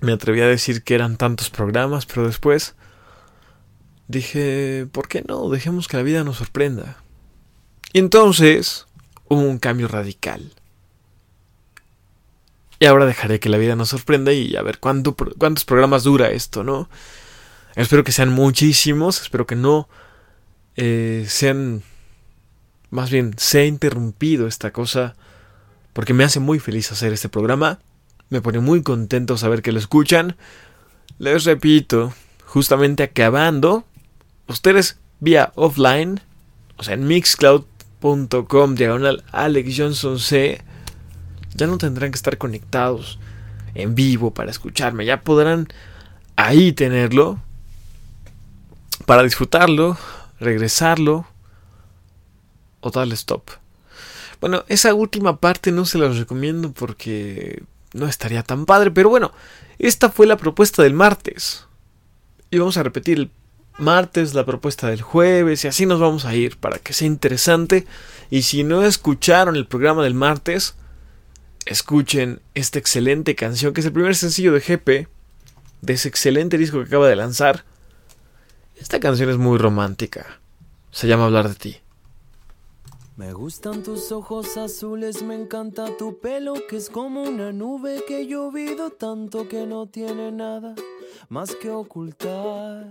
me 0.00 0.12
atreví 0.12 0.40
a 0.40 0.46
decir 0.46 0.82
que 0.82 0.94
eran 0.94 1.16
tantos 1.16 1.50
programas, 1.50 2.06
pero 2.06 2.26
después 2.26 2.74
dije, 4.08 4.86
¿por 4.92 5.08
qué 5.08 5.24
no? 5.26 5.48
Dejemos 5.48 5.88
que 5.88 5.96
la 5.96 6.02
vida 6.02 6.24
nos 6.24 6.36
sorprenda. 6.36 6.96
Y 7.92 7.98
entonces 7.98 8.86
hubo 9.28 9.40
un 9.40 9.58
cambio 9.58 9.88
radical. 9.88 10.52
Y 12.78 12.86
ahora 12.86 13.06
dejaré 13.06 13.40
que 13.40 13.48
la 13.48 13.58
vida 13.58 13.74
nos 13.74 13.88
sorprenda 13.88 14.32
y 14.32 14.54
a 14.56 14.62
ver 14.62 14.78
cuánto, 14.80 15.14
cuántos 15.14 15.64
programas 15.64 16.04
dura 16.04 16.30
esto, 16.30 16.62
¿no? 16.62 16.90
Espero 17.74 18.04
que 18.04 18.12
sean 18.12 18.30
muchísimos, 18.30 19.22
espero 19.22 19.46
que 19.46 19.56
no 19.56 19.88
eh, 20.76 21.24
sean, 21.28 21.82
más 22.90 23.10
bien, 23.10 23.34
se 23.38 23.60
ha 23.60 23.64
interrumpido 23.64 24.46
esta 24.46 24.72
cosa, 24.72 25.16
porque 25.92 26.12
me 26.12 26.24
hace 26.24 26.38
muy 26.40 26.58
feliz 26.58 26.92
hacer 26.92 27.12
este 27.12 27.30
programa. 27.30 27.78
Me 28.28 28.40
pone 28.40 28.60
muy 28.60 28.82
contento 28.82 29.36
saber 29.36 29.62
que 29.62 29.72
lo 29.72 29.78
escuchan. 29.78 30.36
Les 31.18 31.44
repito, 31.44 32.12
justamente 32.44 33.02
acabando, 33.02 33.84
ustedes 34.48 34.98
vía 35.20 35.52
offline, 35.54 36.20
o 36.76 36.82
sea, 36.82 36.94
en 36.94 37.06
mixcloud.com, 37.06 38.74
diagonal 38.74 39.24
Alex 39.32 39.74
Johnson 39.76 40.18
C, 40.18 40.60
ya 41.54 41.66
no 41.66 41.78
tendrán 41.78 42.10
que 42.10 42.16
estar 42.16 42.36
conectados 42.36 43.18
en 43.74 43.94
vivo 43.94 44.32
para 44.32 44.50
escucharme. 44.50 45.04
Ya 45.04 45.22
podrán 45.22 45.68
ahí 46.34 46.72
tenerlo 46.72 47.40
para 49.06 49.22
disfrutarlo, 49.22 49.96
regresarlo 50.40 51.26
o 52.80 52.90
darle 52.90 53.14
stop. 53.14 53.50
Bueno, 54.40 54.64
esa 54.68 54.92
última 54.94 55.40
parte 55.40 55.72
no 55.72 55.86
se 55.86 55.98
las 55.98 56.18
recomiendo 56.18 56.72
porque 56.72 57.62
no 57.96 58.06
estaría 58.06 58.42
tan 58.42 58.66
padre, 58.66 58.90
pero 58.90 59.08
bueno, 59.08 59.32
esta 59.78 60.10
fue 60.10 60.26
la 60.26 60.36
propuesta 60.36 60.82
del 60.82 60.94
martes. 60.94 61.66
Y 62.50 62.58
vamos 62.58 62.76
a 62.76 62.82
repetir 62.82 63.18
el 63.18 63.30
martes, 63.78 64.34
la 64.34 64.46
propuesta 64.46 64.88
del 64.88 65.02
jueves, 65.02 65.64
y 65.64 65.68
así 65.68 65.86
nos 65.86 66.00
vamos 66.00 66.24
a 66.24 66.34
ir 66.34 66.56
para 66.56 66.78
que 66.78 66.92
sea 66.92 67.06
interesante. 67.06 67.86
Y 68.30 68.42
si 68.42 68.62
no 68.64 68.84
escucharon 68.84 69.56
el 69.56 69.66
programa 69.66 70.04
del 70.04 70.14
martes, 70.14 70.76
escuchen 71.66 72.40
esta 72.54 72.78
excelente 72.78 73.34
canción, 73.34 73.74
que 73.74 73.80
es 73.80 73.86
el 73.86 73.92
primer 73.92 74.16
sencillo 74.16 74.52
de 74.52 74.60
GP, 74.60 75.08
de 75.82 75.92
ese 75.92 76.08
excelente 76.08 76.58
disco 76.58 76.78
que 76.78 76.86
acaba 76.86 77.08
de 77.08 77.16
lanzar. 77.16 77.64
Esta 78.76 79.00
canción 79.00 79.30
es 79.30 79.36
muy 79.36 79.58
romántica. 79.58 80.40
Se 80.90 81.08
llama 81.08 81.26
Hablar 81.26 81.48
de 81.48 81.54
ti. 81.54 81.76
Me 83.16 83.32
gustan 83.32 83.82
tus 83.82 84.12
ojos 84.12 84.58
azules, 84.58 85.22
me 85.22 85.34
encanta 85.34 85.86
tu 85.96 86.18
pelo 86.18 86.52
que 86.68 86.76
es 86.76 86.90
como 86.90 87.22
una 87.22 87.50
nube 87.50 88.04
que 88.06 88.26
llovido 88.26 88.90
tanto 88.90 89.48
que 89.48 89.64
no 89.64 89.86
tiene 89.86 90.30
nada 90.30 90.74
más 91.30 91.54
que 91.54 91.70
ocultar. 91.70 92.90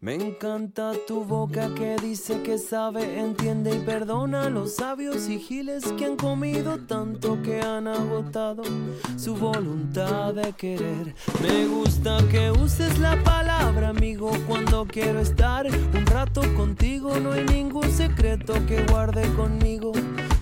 Me 0.00 0.14
encanta 0.14 0.92
tu 1.06 1.24
boca 1.24 1.74
que 1.74 1.96
dice 1.96 2.42
que 2.42 2.58
sabe, 2.58 3.18
entiende 3.18 3.74
y 3.74 3.78
perdona 3.78 4.44
a 4.44 4.50
los 4.50 4.76
sabios 4.76 5.28
y 5.28 5.38
giles 5.38 5.84
que 5.98 6.04
han 6.06 6.16
comido 6.16 6.78
tanto 6.86 7.40
que 7.42 7.60
han 7.60 7.88
agotado 7.88 8.62
su 9.16 9.34
voluntad 9.34 10.34
de 10.34 10.52
querer. 10.52 11.14
Me 11.42 11.66
gusta 11.66 12.18
que 12.30 12.50
uses 12.50 12.98
la 12.98 13.22
palabra 13.22 13.88
amigo 13.88 14.30
cuando 14.46 14.86
quiero 14.86 15.20
estar 15.20 15.66
un 15.66 16.06
rato 16.06 16.42
contigo. 16.54 17.18
No 17.18 17.32
hay 17.32 17.44
ningún 17.44 17.90
secreto 17.90 18.54
que 18.66 18.82
guarde 18.84 19.22
conmigo 19.34 19.92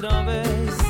Verte 0.00 0.06
otra 0.06 0.22
vez. 0.22 0.89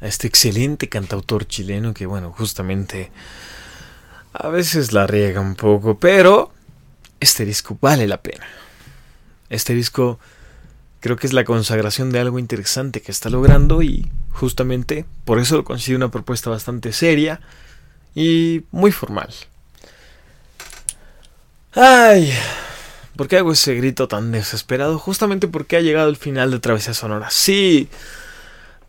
a 0.00 0.06
este 0.06 0.26
excelente 0.26 0.88
cantautor 0.88 1.46
chileno 1.46 1.94
que, 1.94 2.06
bueno, 2.06 2.32
justamente 2.36 3.10
a 4.32 4.48
veces 4.48 4.92
la 4.92 5.06
riega 5.06 5.40
un 5.40 5.54
poco, 5.54 5.98
pero 5.98 6.52
este 7.20 7.44
disco 7.44 7.76
vale 7.80 8.06
la 8.06 8.22
pena. 8.22 8.46
Este 9.48 9.74
disco 9.74 10.18
creo 11.00 11.16
que 11.16 11.26
es 11.26 11.32
la 11.32 11.44
consagración 11.44 12.10
de 12.10 12.20
algo 12.20 12.38
interesante 12.38 13.00
que 13.00 13.12
está 13.12 13.30
logrando 13.30 13.82
y 13.82 14.10
justamente 14.30 15.04
por 15.24 15.38
eso 15.38 15.56
lo 15.56 15.64
considero 15.64 15.98
una 15.98 16.10
propuesta 16.10 16.50
bastante 16.50 16.92
seria 16.92 17.40
y 18.14 18.64
muy 18.70 18.92
formal. 18.92 19.32
Ay, 21.72 22.32
¿por 23.16 23.28
qué 23.28 23.38
hago 23.38 23.52
ese 23.52 23.74
grito 23.74 24.08
tan 24.08 24.32
desesperado? 24.32 24.98
Justamente 24.98 25.48
porque 25.48 25.76
ha 25.76 25.80
llegado 25.80 26.08
el 26.08 26.16
final 26.16 26.50
de 26.50 26.60
Travesía 26.60 26.94
Sonora. 26.94 27.30
Sí, 27.30 27.88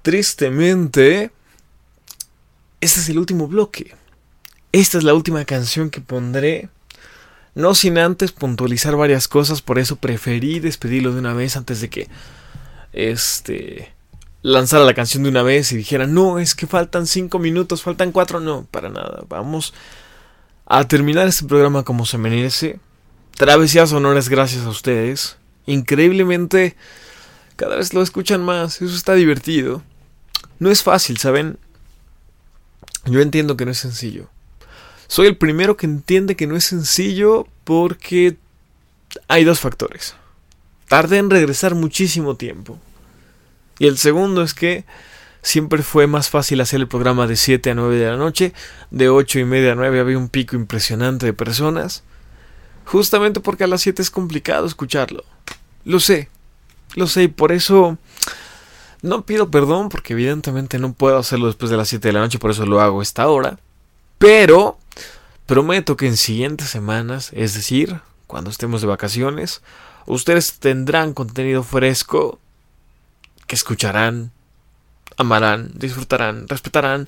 tristemente, 0.01 1.31
este 2.81 2.99
es 2.99 3.09
el 3.09 3.19
último 3.19 3.47
bloque. 3.47 3.95
Esta 4.71 4.97
es 4.97 5.03
la 5.03 5.13
última 5.13 5.45
canción 5.45 5.89
que 5.89 6.01
pondré. 6.01 6.69
No 7.55 7.73
sin 7.75 7.97
antes 7.97 8.31
puntualizar 8.31 8.95
varias 8.95 9.27
cosas, 9.27 9.61
por 9.61 9.79
eso 9.79 9.95
preferí 9.95 10.59
despedirlo 10.59 11.13
de 11.13 11.19
una 11.19 11.33
vez 11.33 11.57
antes 11.57 11.81
de 11.81 11.89
que 11.89 12.07
este 12.93 13.93
lanzara 14.41 14.85
la 14.85 14.93
canción 14.93 15.23
de 15.23 15.29
una 15.29 15.43
vez 15.43 15.71
y 15.71 15.77
dijera, 15.77 16.07
no, 16.07 16.39
es 16.39 16.55
que 16.55 16.67
faltan 16.67 17.07
cinco 17.07 17.39
minutos, 17.39 17.81
faltan 17.81 18.11
cuatro, 18.11 18.39
no, 18.39 18.65
para 18.71 18.89
nada. 18.89 19.23
Vamos 19.27 19.73
a 20.65 20.87
terminar 20.87 21.27
este 21.27 21.45
programa 21.45 21.83
como 21.83 22.05
se 22.05 22.17
merece. 22.17 22.79
Travesías 23.35 23.89
sonoras 23.89 24.29
gracias 24.29 24.65
a 24.65 24.69
ustedes. 24.69 25.37
Increíblemente, 25.65 26.75
cada 27.59 27.75
vez 27.75 27.93
lo 27.93 28.01
escuchan 28.01 28.41
más, 28.41 28.81
eso 28.81 28.95
está 28.95 29.15
divertido. 29.15 29.83
No 30.59 30.71
es 30.71 30.81
fácil, 30.81 31.17
¿saben? 31.17 31.57
Yo 33.03 33.19
entiendo 33.19 33.57
que 33.57 33.65
no 33.65 33.71
es 33.71 33.79
sencillo. 33.79 34.29
Soy 35.07 35.27
el 35.27 35.35
primero 35.35 35.75
que 35.75 35.85
entiende 35.85 36.37
que 36.37 36.47
no 36.47 36.55
es 36.55 36.63
sencillo 36.63 37.47
porque 37.65 38.37
hay 39.27 39.43
dos 39.43 39.59
factores. 39.59 40.15
Tardé 40.87 41.17
en 41.17 41.29
regresar 41.29 41.75
muchísimo 41.75 42.37
tiempo. 42.37 42.79
Y 43.77 43.87
el 43.87 43.97
segundo 43.97 44.41
es 44.41 44.53
que 44.53 44.85
siempre 45.41 45.83
fue 45.83 46.07
más 46.07 46.29
fácil 46.29 46.61
hacer 46.61 46.79
el 46.79 46.87
programa 46.87 47.27
de 47.27 47.35
7 47.35 47.71
a 47.71 47.75
9 47.75 47.97
de 47.97 48.09
la 48.09 48.15
noche. 48.15 48.53
De 48.89 49.09
8 49.09 49.37
y 49.39 49.43
media 49.43 49.73
a 49.73 49.75
9 49.75 49.99
había 49.99 50.17
un 50.17 50.29
pico 50.29 50.55
impresionante 50.55 51.25
de 51.25 51.33
personas. 51.33 52.03
Justamente 52.85 53.41
porque 53.41 53.65
a 53.65 53.67
las 53.67 53.81
7 53.81 54.01
es 54.01 54.11
complicado 54.11 54.65
escucharlo. 54.65 55.25
Lo 55.83 55.99
sé. 55.99 56.29
Lo 56.95 57.07
sé 57.07 57.23
y 57.23 57.27
por 57.27 57.51
eso 57.51 57.97
no 59.01 59.25
pido 59.25 59.49
perdón 59.49 59.89
porque 59.89 60.13
evidentemente 60.13 60.79
no 60.79 60.93
puedo 60.93 61.17
hacerlo 61.17 61.47
después 61.47 61.71
de 61.71 61.77
las 61.77 61.89
7 61.89 62.07
de 62.07 62.13
la 62.13 62.19
noche, 62.19 62.39
por 62.39 62.51
eso 62.51 62.65
lo 62.65 62.81
hago 62.81 63.01
esta 63.01 63.27
hora. 63.27 63.59
Pero 64.17 64.77
prometo 65.45 65.95
que 65.95 66.07
en 66.07 66.17
siguientes 66.17 66.69
semanas, 66.69 67.31
es 67.33 67.53
decir, 67.53 68.01
cuando 68.27 68.49
estemos 68.49 68.81
de 68.81 68.87
vacaciones, 68.87 69.61
ustedes 70.05 70.59
tendrán 70.59 71.13
contenido 71.13 71.63
fresco 71.63 72.39
que 73.47 73.55
escucharán, 73.55 74.31
amarán, 75.17 75.71
disfrutarán, 75.75 76.47
respetarán. 76.47 77.07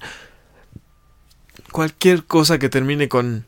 Cualquier 1.71 2.25
cosa 2.25 2.57
que 2.57 2.69
termine 2.69 3.09
con 3.09 3.45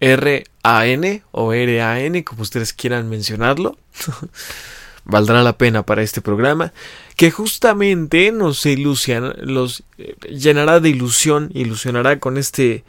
R-A-N 0.00 1.22
o 1.30 1.52
R-A-N, 1.52 2.24
como 2.24 2.42
ustedes 2.42 2.72
quieran 2.72 3.08
mencionarlo, 3.08 3.78
valdrá 5.04 5.42
la 5.42 5.58
pena 5.58 5.84
para 5.84 6.02
este 6.02 6.20
programa, 6.20 6.72
que 7.16 7.30
justamente 7.30 8.32
nos 8.32 8.64
ilusiona, 8.66 9.34
los 9.40 9.82
eh, 9.98 10.16
llenará 10.30 10.80
de 10.80 10.90
ilusión, 10.90 11.50
ilusionará 11.54 12.18
con 12.18 12.38
este 12.38 12.84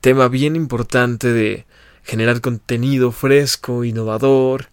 tema 0.00 0.28
bien 0.28 0.56
importante 0.56 1.32
de 1.32 1.66
generar 2.02 2.40
contenido 2.40 3.12
fresco, 3.12 3.84
innovador. 3.84 4.68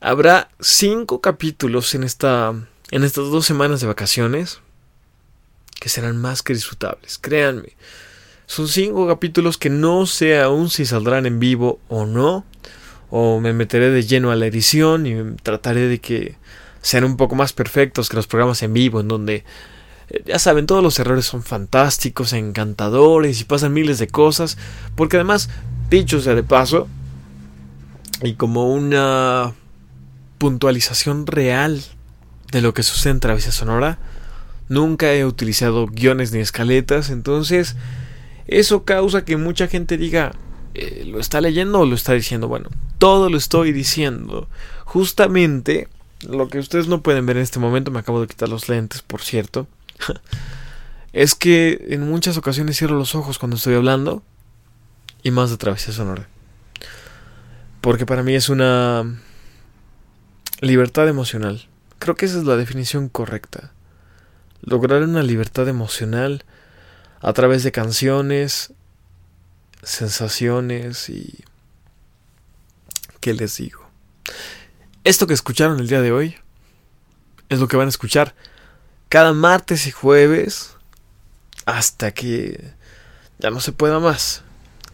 Habrá 0.00 0.50
cinco 0.60 1.20
capítulos 1.20 1.94
en 1.94 2.04
esta 2.04 2.54
en 2.90 3.04
estas 3.04 3.30
dos 3.30 3.46
semanas 3.46 3.80
de 3.80 3.86
vacaciones 3.86 4.60
que 5.80 5.88
serán 5.88 6.16
más 6.16 6.42
que 6.42 6.52
disfrutables, 6.52 7.18
créanme. 7.18 7.76
Son 8.46 8.68
cinco 8.68 9.06
capítulos 9.06 9.56
que 9.56 9.70
no 9.70 10.06
sé 10.06 10.40
aún 10.40 10.70
si 10.70 10.84
saldrán 10.84 11.24
en 11.24 11.38
vivo 11.38 11.80
o 11.88 12.04
no, 12.04 12.44
o 13.10 13.40
me 13.40 13.52
meteré 13.52 13.90
de 13.90 14.02
lleno 14.04 14.30
a 14.30 14.36
la 14.36 14.46
edición 14.46 15.06
y 15.06 15.16
trataré 15.42 15.88
de 15.88 15.98
que 15.98 16.36
sean 16.82 17.04
un 17.04 17.16
poco 17.16 17.34
más 17.34 17.52
perfectos 17.52 18.08
que 18.08 18.16
los 18.16 18.26
programas 18.26 18.62
en 18.62 18.72
vivo, 18.72 19.00
en 19.00 19.08
donde, 19.08 19.44
eh, 20.10 20.22
ya 20.26 20.38
saben, 20.38 20.66
todos 20.66 20.82
los 20.82 20.98
errores 20.98 21.26
son 21.26 21.42
fantásticos, 21.42 22.32
encantadores 22.32 23.40
y 23.40 23.44
pasan 23.44 23.72
miles 23.72 23.98
de 23.98 24.08
cosas, 24.08 24.56
porque 24.94 25.16
además, 25.16 25.50
dicho 25.90 26.20
sea 26.20 26.34
de 26.34 26.42
paso, 26.42 26.88
y 28.22 28.34
como 28.34 28.72
una 28.72 29.52
puntualización 30.38 31.26
real 31.26 31.82
de 32.52 32.62
lo 32.62 32.74
que 32.74 32.82
sucede 32.82 33.12
en 33.12 33.20
Travesía 33.20 33.52
Sonora, 33.52 33.98
nunca 34.68 35.12
he 35.12 35.24
utilizado 35.24 35.86
guiones 35.86 36.32
ni 36.32 36.38
escaletas, 36.38 37.10
entonces 37.10 37.76
eso 38.46 38.84
causa 38.84 39.24
que 39.24 39.36
mucha 39.36 39.68
gente 39.68 39.96
diga, 39.96 40.32
eh, 40.80 41.04
¿lo 41.04 41.20
está 41.20 41.42
leyendo 41.42 41.80
o 41.80 41.86
lo 41.86 41.94
está 41.94 42.14
diciendo? 42.14 42.48
Bueno, 42.48 42.70
todo 42.96 43.28
lo 43.28 43.36
estoy 43.36 43.72
diciendo. 43.72 44.48
Justamente 44.86 45.88
lo 46.26 46.48
que 46.48 46.58
ustedes 46.58 46.88
no 46.88 47.02
pueden 47.02 47.26
ver 47.26 47.36
en 47.36 47.42
este 47.42 47.58
momento, 47.58 47.90
me 47.90 47.98
acabo 47.98 48.20
de 48.20 48.26
quitar 48.26 48.48
los 48.48 48.68
lentes, 48.68 49.02
por 49.02 49.20
cierto, 49.20 49.66
es 51.12 51.34
que 51.34 51.86
en 51.90 52.08
muchas 52.08 52.38
ocasiones 52.38 52.78
cierro 52.78 52.96
los 52.96 53.14
ojos 53.14 53.38
cuando 53.38 53.56
estoy 53.56 53.74
hablando 53.74 54.22
y 55.22 55.30
más 55.30 55.50
de 55.50 55.58
Travesía 55.58 55.92
Sonora. 55.92 56.28
Porque 57.82 58.06
para 58.06 58.22
mí 58.22 58.34
es 58.34 58.48
una 58.48 59.04
libertad 60.60 61.08
emocional. 61.08 61.66
Creo 61.98 62.14
que 62.14 62.24
esa 62.24 62.38
es 62.38 62.44
la 62.44 62.56
definición 62.56 63.10
correcta. 63.10 63.72
Lograr 64.62 65.02
una 65.02 65.22
libertad 65.22 65.68
emocional 65.68 66.44
a 67.20 67.34
través 67.34 67.64
de 67.64 67.72
canciones, 67.72 68.72
sensaciones 69.82 71.08
y... 71.08 71.44
¿Qué 73.20 73.34
les 73.34 73.56
digo? 73.58 73.86
Esto 75.04 75.26
que 75.26 75.34
escucharon 75.34 75.78
el 75.78 75.88
día 75.88 76.00
de 76.00 76.12
hoy 76.12 76.36
es 77.48 77.58
lo 77.58 77.68
que 77.68 77.76
van 77.76 77.86
a 77.86 77.90
escuchar 77.90 78.34
cada 79.08 79.32
martes 79.32 79.86
y 79.86 79.90
jueves 79.90 80.74
hasta 81.66 82.12
que 82.12 82.72
ya 83.38 83.50
no 83.50 83.60
se 83.60 83.72
pueda 83.72 83.98
más. 83.98 84.42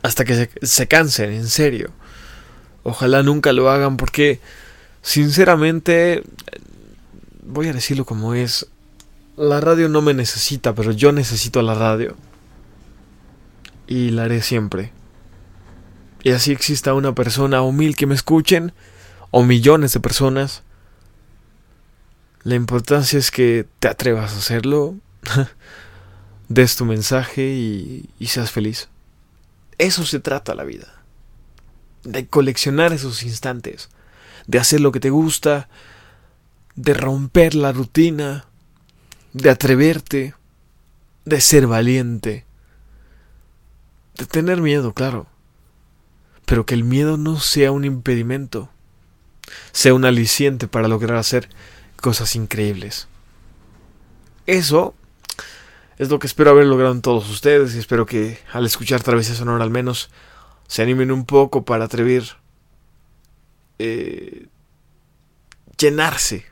Hasta 0.02 0.24
que 0.24 0.34
se, 0.34 0.66
se 0.66 0.88
cansen, 0.88 1.32
en 1.32 1.48
serio. 1.48 1.90
Ojalá 2.82 3.22
nunca 3.22 3.52
lo 3.52 3.70
hagan 3.70 3.96
porque, 3.96 4.40
sinceramente, 5.02 6.22
voy 7.42 7.68
a 7.68 7.72
decirlo 7.72 8.04
como 8.04 8.34
es, 8.34 8.66
la 9.36 9.60
radio 9.60 9.88
no 9.88 10.02
me 10.02 10.14
necesita, 10.14 10.74
pero 10.74 10.92
yo 10.92 11.12
necesito 11.12 11.62
la 11.62 11.74
radio. 11.74 12.16
Y 13.86 14.10
la 14.10 14.24
haré 14.24 14.42
siempre. 14.42 14.92
Y 16.22 16.30
así 16.30 16.52
exista 16.52 16.94
una 16.94 17.14
persona 17.14 17.62
o 17.62 17.72
mil 17.72 17.96
que 17.96 18.06
me 18.06 18.14
escuchen, 18.14 18.72
o 19.30 19.42
millones 19.42 19.92
de 19.92 20.00
personas. 20.00 20.62
La 22.42 22.54
importancia 22.54 23.18
es 23.18 23.30
que 23.30 23.66
te 23.78 23.88
atrevas 23.88 24.34
a 24.34 24.38
hacerlo, 24.38 24.96
des 26.48 26.76
tu 26.76 26.84
mensaje 26.84 27.42
y, 27.42 28.10
y 28.18 28.26
seas 28.26 28.50
feliz. 28.50 28.88
Eso 29.78 30.04
se 30.04 30.20
trata 30.20 30.54
la 30.54 30.64
vida. 30.64 31.02
De 32.02 32.26
coleccionar 32.26 32.92
esos 32.92 33.22
instantes. 33.22 33.88
De 34.46 34.58
hacer 34.58 34.80
lo 34.80 34.92
que 34.92 35.00
te 35.00 35.10
gusta. 35.10 35.68
De 36.74 36.94
romper 36.94 37.54
la 37.54 37.72
rutina 37.72 38.46
de 39.36 39.50
atreverte, 39.50 40.34
de 41.26 41.40
ser 41.42 41.66
valiente, 41.66 42.45
tener 44.24 44.60
miedo, 44.60 44.94
claro, 44.94 45.26
pero 46.44 46.64
que 46.64 46.74
el 46.74 46.84
miedo 46.84 47.16
no 47.16 47.38
sea 47.38 47.72
un 47.72 47.84
impedimento, 47.84 48.70
sea 49.72 49.94
un 49.94 50.04
aliciente 50.04 50.68
para 50.68 50.88
lograr 50.88 51.18
hacer 51.18 51.50
cosas 51.96 52.34
increíbles. 52.36 53.08
Eso 54.46 54.94
es 55.98 56.08
lo 56.08 56.18
que 56.18 56.26
espero 56.26 56.50
haber 56.50 56.66
logrado 56.66 56.94
en 56.94 57.02
todos 57.02 57.28
ustedes 57.28 57.74
y 57.74 57.78
espero 57.78 58.06
que 58.06 58.38
al 58.52 58.64
escuchar 58.64 59.02
Travesía 59.02 59.34
Sonora 59.34 59.64
al 59.64 59.70
menos 59.70 60.10
se 60.68 60.82
animen 60.82 61.10
un 61.10 61.26
poco 61.26 61.64
para 61.64 61.84
atrever 61.84 62.36
eh, 63.78 64.46
llenarse 65.78 66.46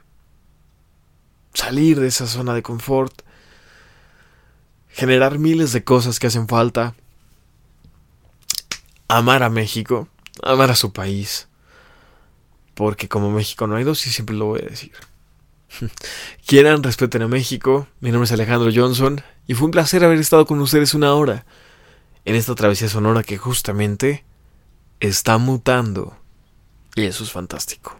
salir 1.54 2.00
de 2.00 2.08
esa 2.08 2.26
zona 2.26 2.52
de 2.52 2.62
confort, 2.62 3.22
generar 4.90 5.38
miles 5.38 5.72
de 5.72 5.84
cosas 5.84 6.18
que 6.18 6.26
hacen 6.26 6.48
falta, 6.48 6.94
amar 9.08 9.42
a 9.42 9.50
México, 9.50 10.08
amar 10.42 10.70
a 10.70 10.76
su 10.76 10.92
país, 10.92 11.48
porque 12.74 13.08
como 13.08 13.30
México 13.30 13.66
no 13.66 13.76
hay 13.76 13.84
dos 13.84 14.06
y 14.06 14.10
siempre 14.10 14.36
lo 14.36 14.46
voy 14.46 14.60
a 14.60 14.70
decir. 14.70 14.92
Quieran, 16.46 16.82
respeten 16.82 17.22
a 17.22 17.28
México, 17.28 17.88
mi 18.00 18.10
nombre 18.10 18.26
es 18.26 18.32
Alejandro 18.32 18.70
Johnson 18.74 19.22
y 19.46 19.54
fue 19.54 19.66
un 19.66 19.72
placer 19.72 20.04
haber 20.04 20.18
estado 20.18 20.46
con 20.46 20.60
ustedes 20.60 20.94
una 20.94 21.14
hora 21.14 21.44
en 22.24 22.36
esta 22.36 22.54
travesía 22.54 22.88
sonora 22.88 23.22
que 23.22 23.38
justamente 23.38 24.24
está 25.00 25.38
mutando 25.38 26.16
y 26.94 27.02
eso 27.02 27.24
es 27.24 27.32
fantástico. 27.32 27.98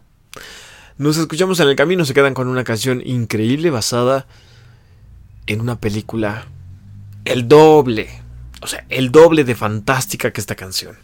Nos 0.97 1.17
escuchamos 1.17 1.59
en 1.59 1.67
el 1.67 1.75
camino, 1.75 2.05
se 2.05 2.13
quedan 2.13 2.33
con 2.33 2.47
una 2.47 2.63
canción 2.63 3.01
increíble 3.05 3.69
basada 3.69 4.27
en 5.47 5.59
una 5.59 5.79
película 5.79 6.47
el 7.25 7.47
doble, 7.47 8.21
o 8.65 8.67
sea, 8.67 8.85
el 8.89 9.11
doble 9.11 9.43
de 9.43 9.55
fantástica 9.55 10.31
que 10.31 10.41
esta 10.41 10.55
canción. 10.55 10.97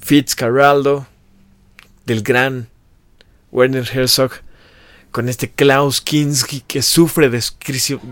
Fitzcarraldo, 0.00 1.06
del 2.04 2.22
gran 2.22 2.68
Werner 3.50 3.88
Herzog, 3.90 4.32
con 5.10 5.28
este 5.28 5.50
Klaus 5.50 6.00
Kinski 6.00 6.62
que 6.62 6.82
sufre 6.82 7.30
de, 7.30 7.38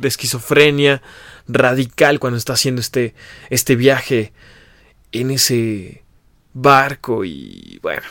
esquizofrenia 0.02 1.02
radical 1.48 2.20
cuando 2.20 2.36
está 2.36 2.52
haciendo 2.52 2.80
este, 2.80 3.14
este 3.48 3.74
viaje 3.74 4.32
en 5.12 5.30
ese 5.30 6.04
barco 6.52 7.24
y 7.24 7.78
bueno, 7.82 8.06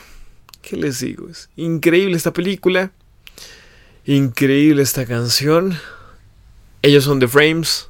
¿Qué 0.69 0.77
les 0.77 0.99
digo? 0.99 1.27
Es 1.29 1.49
increíble 1.55 2.15
esta 2.15 2.31
película. 2.31 2.91
Increíble 4.05 4.83
esta 4.83 5.05
canción. 5.07 5.79
Ellos 6.83 7.05
son 7.05 7.19
The 7.19 7.27
Frames. 7.27 7.89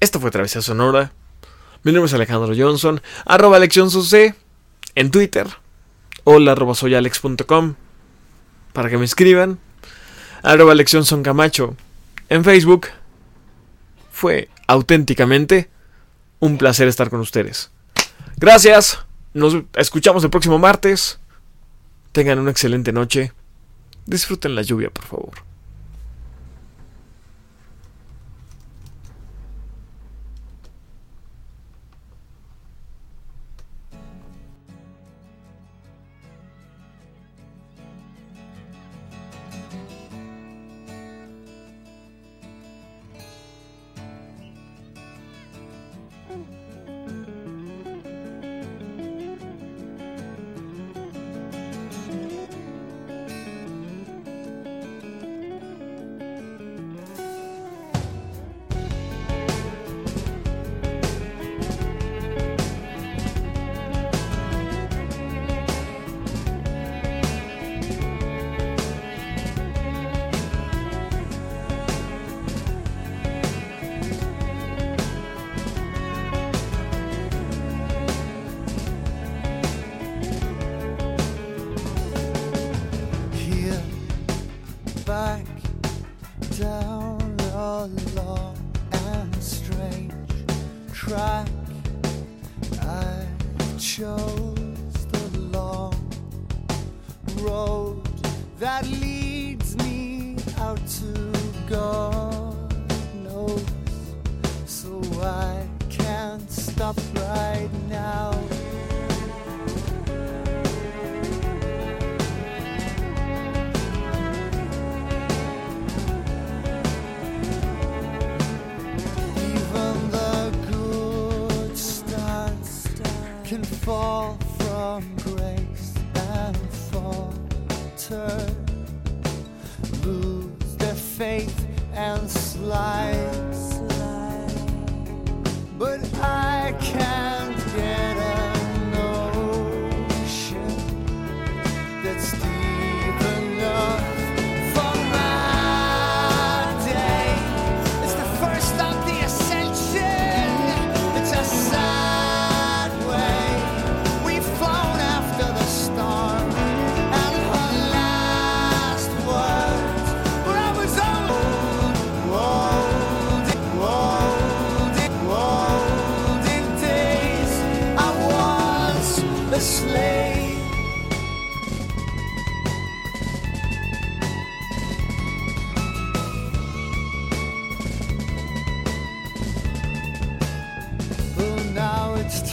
Esto 0.00 0.18
fue 0.18 0.32
Travesía 0.32 0.60
Sonora. 0.60 1.12
Mi 1.84 1.92
nombre 1.92 2.06
es 2.06 2.14
Alejandro 2.14 2.54
Johnson. 2.56 3.02
Arroba 3.26 3.60
C 3.68 4.34
en 4.94 5.10
Twitter. 5.10 5.46
Hola 6.24 6.52
arroba 6.52 6.74
soyalex.com 6.74 7.74
para 8.72 8.88
que 8.88 8.96
me 8.96 9.04
escriban. 9.04 9.58
Arroba 10.42 10.74
Son 10.86 11.22
Camacho 11.22 11.76
en 12.30 12.42
Facebook. 12.42 12.86
Fue 14.10 14.48
auténticamente 14.66 15.68
un 16.40 16.56
placer 16.56 16.88
estar 16.88 17.10
con 17.10 17.20
ustedes. 17.20 17.70
Gracias. 18.38 19.00
Nos 19.34 19.54
escuchamos 19.74 20.24
el 20.24 20.30
próximo 20.30 20.58
martes. 20.58 21.18
Tengan 22.12 22.38
una 22.38 22.50
excelente 22.50 22.92
noche. 22.92 23.32
Disfruten 24.06 24.54
la 24.54 24.62
lluvia, 24.62 24.88
por 24.88 25.04
favor. 25.04 25.53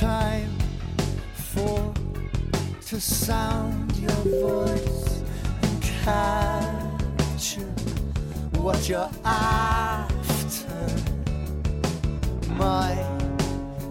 time 0.02 0.50
for 1.36 1.94
to 2.88 3.00
sound 3.00 3.96
your 3.98 4.10
voice 4.42 5.22
and 5.62 5.84
capture 6.04 7.72
what 8.58 8.90
you're 8.90 9.12
after. 9.24 10.88
My 12.48 12.98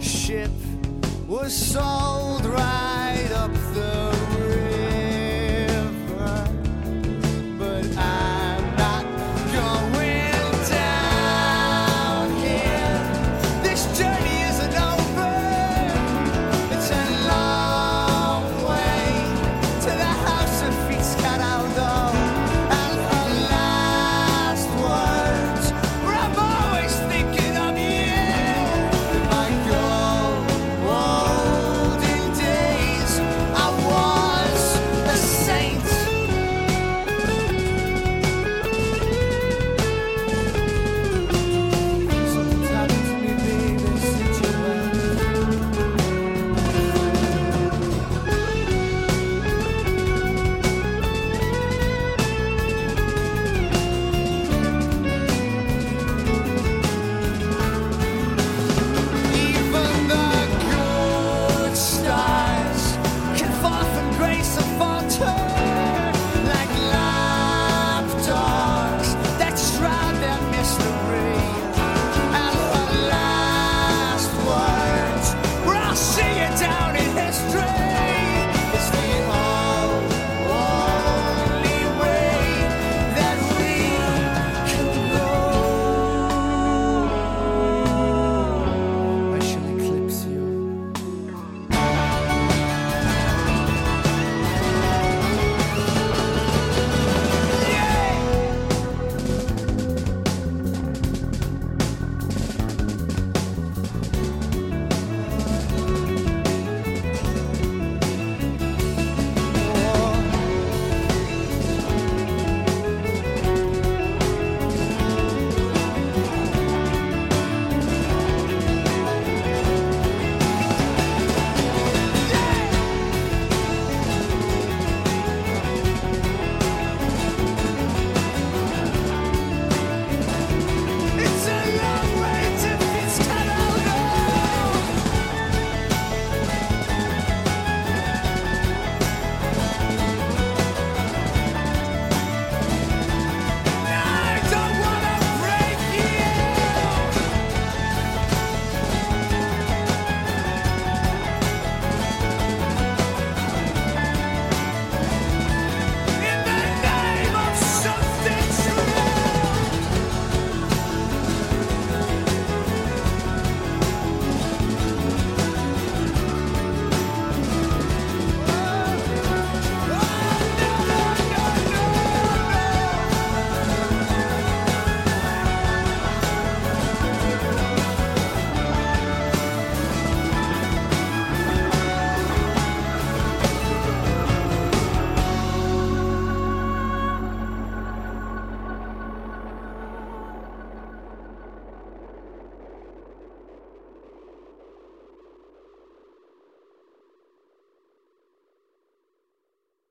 ship 0.01 0.51
was 1.29 1.53
sold 1.55 2.45
right 2.45 3.31
up 3.37 3.53
the 3.73 4.30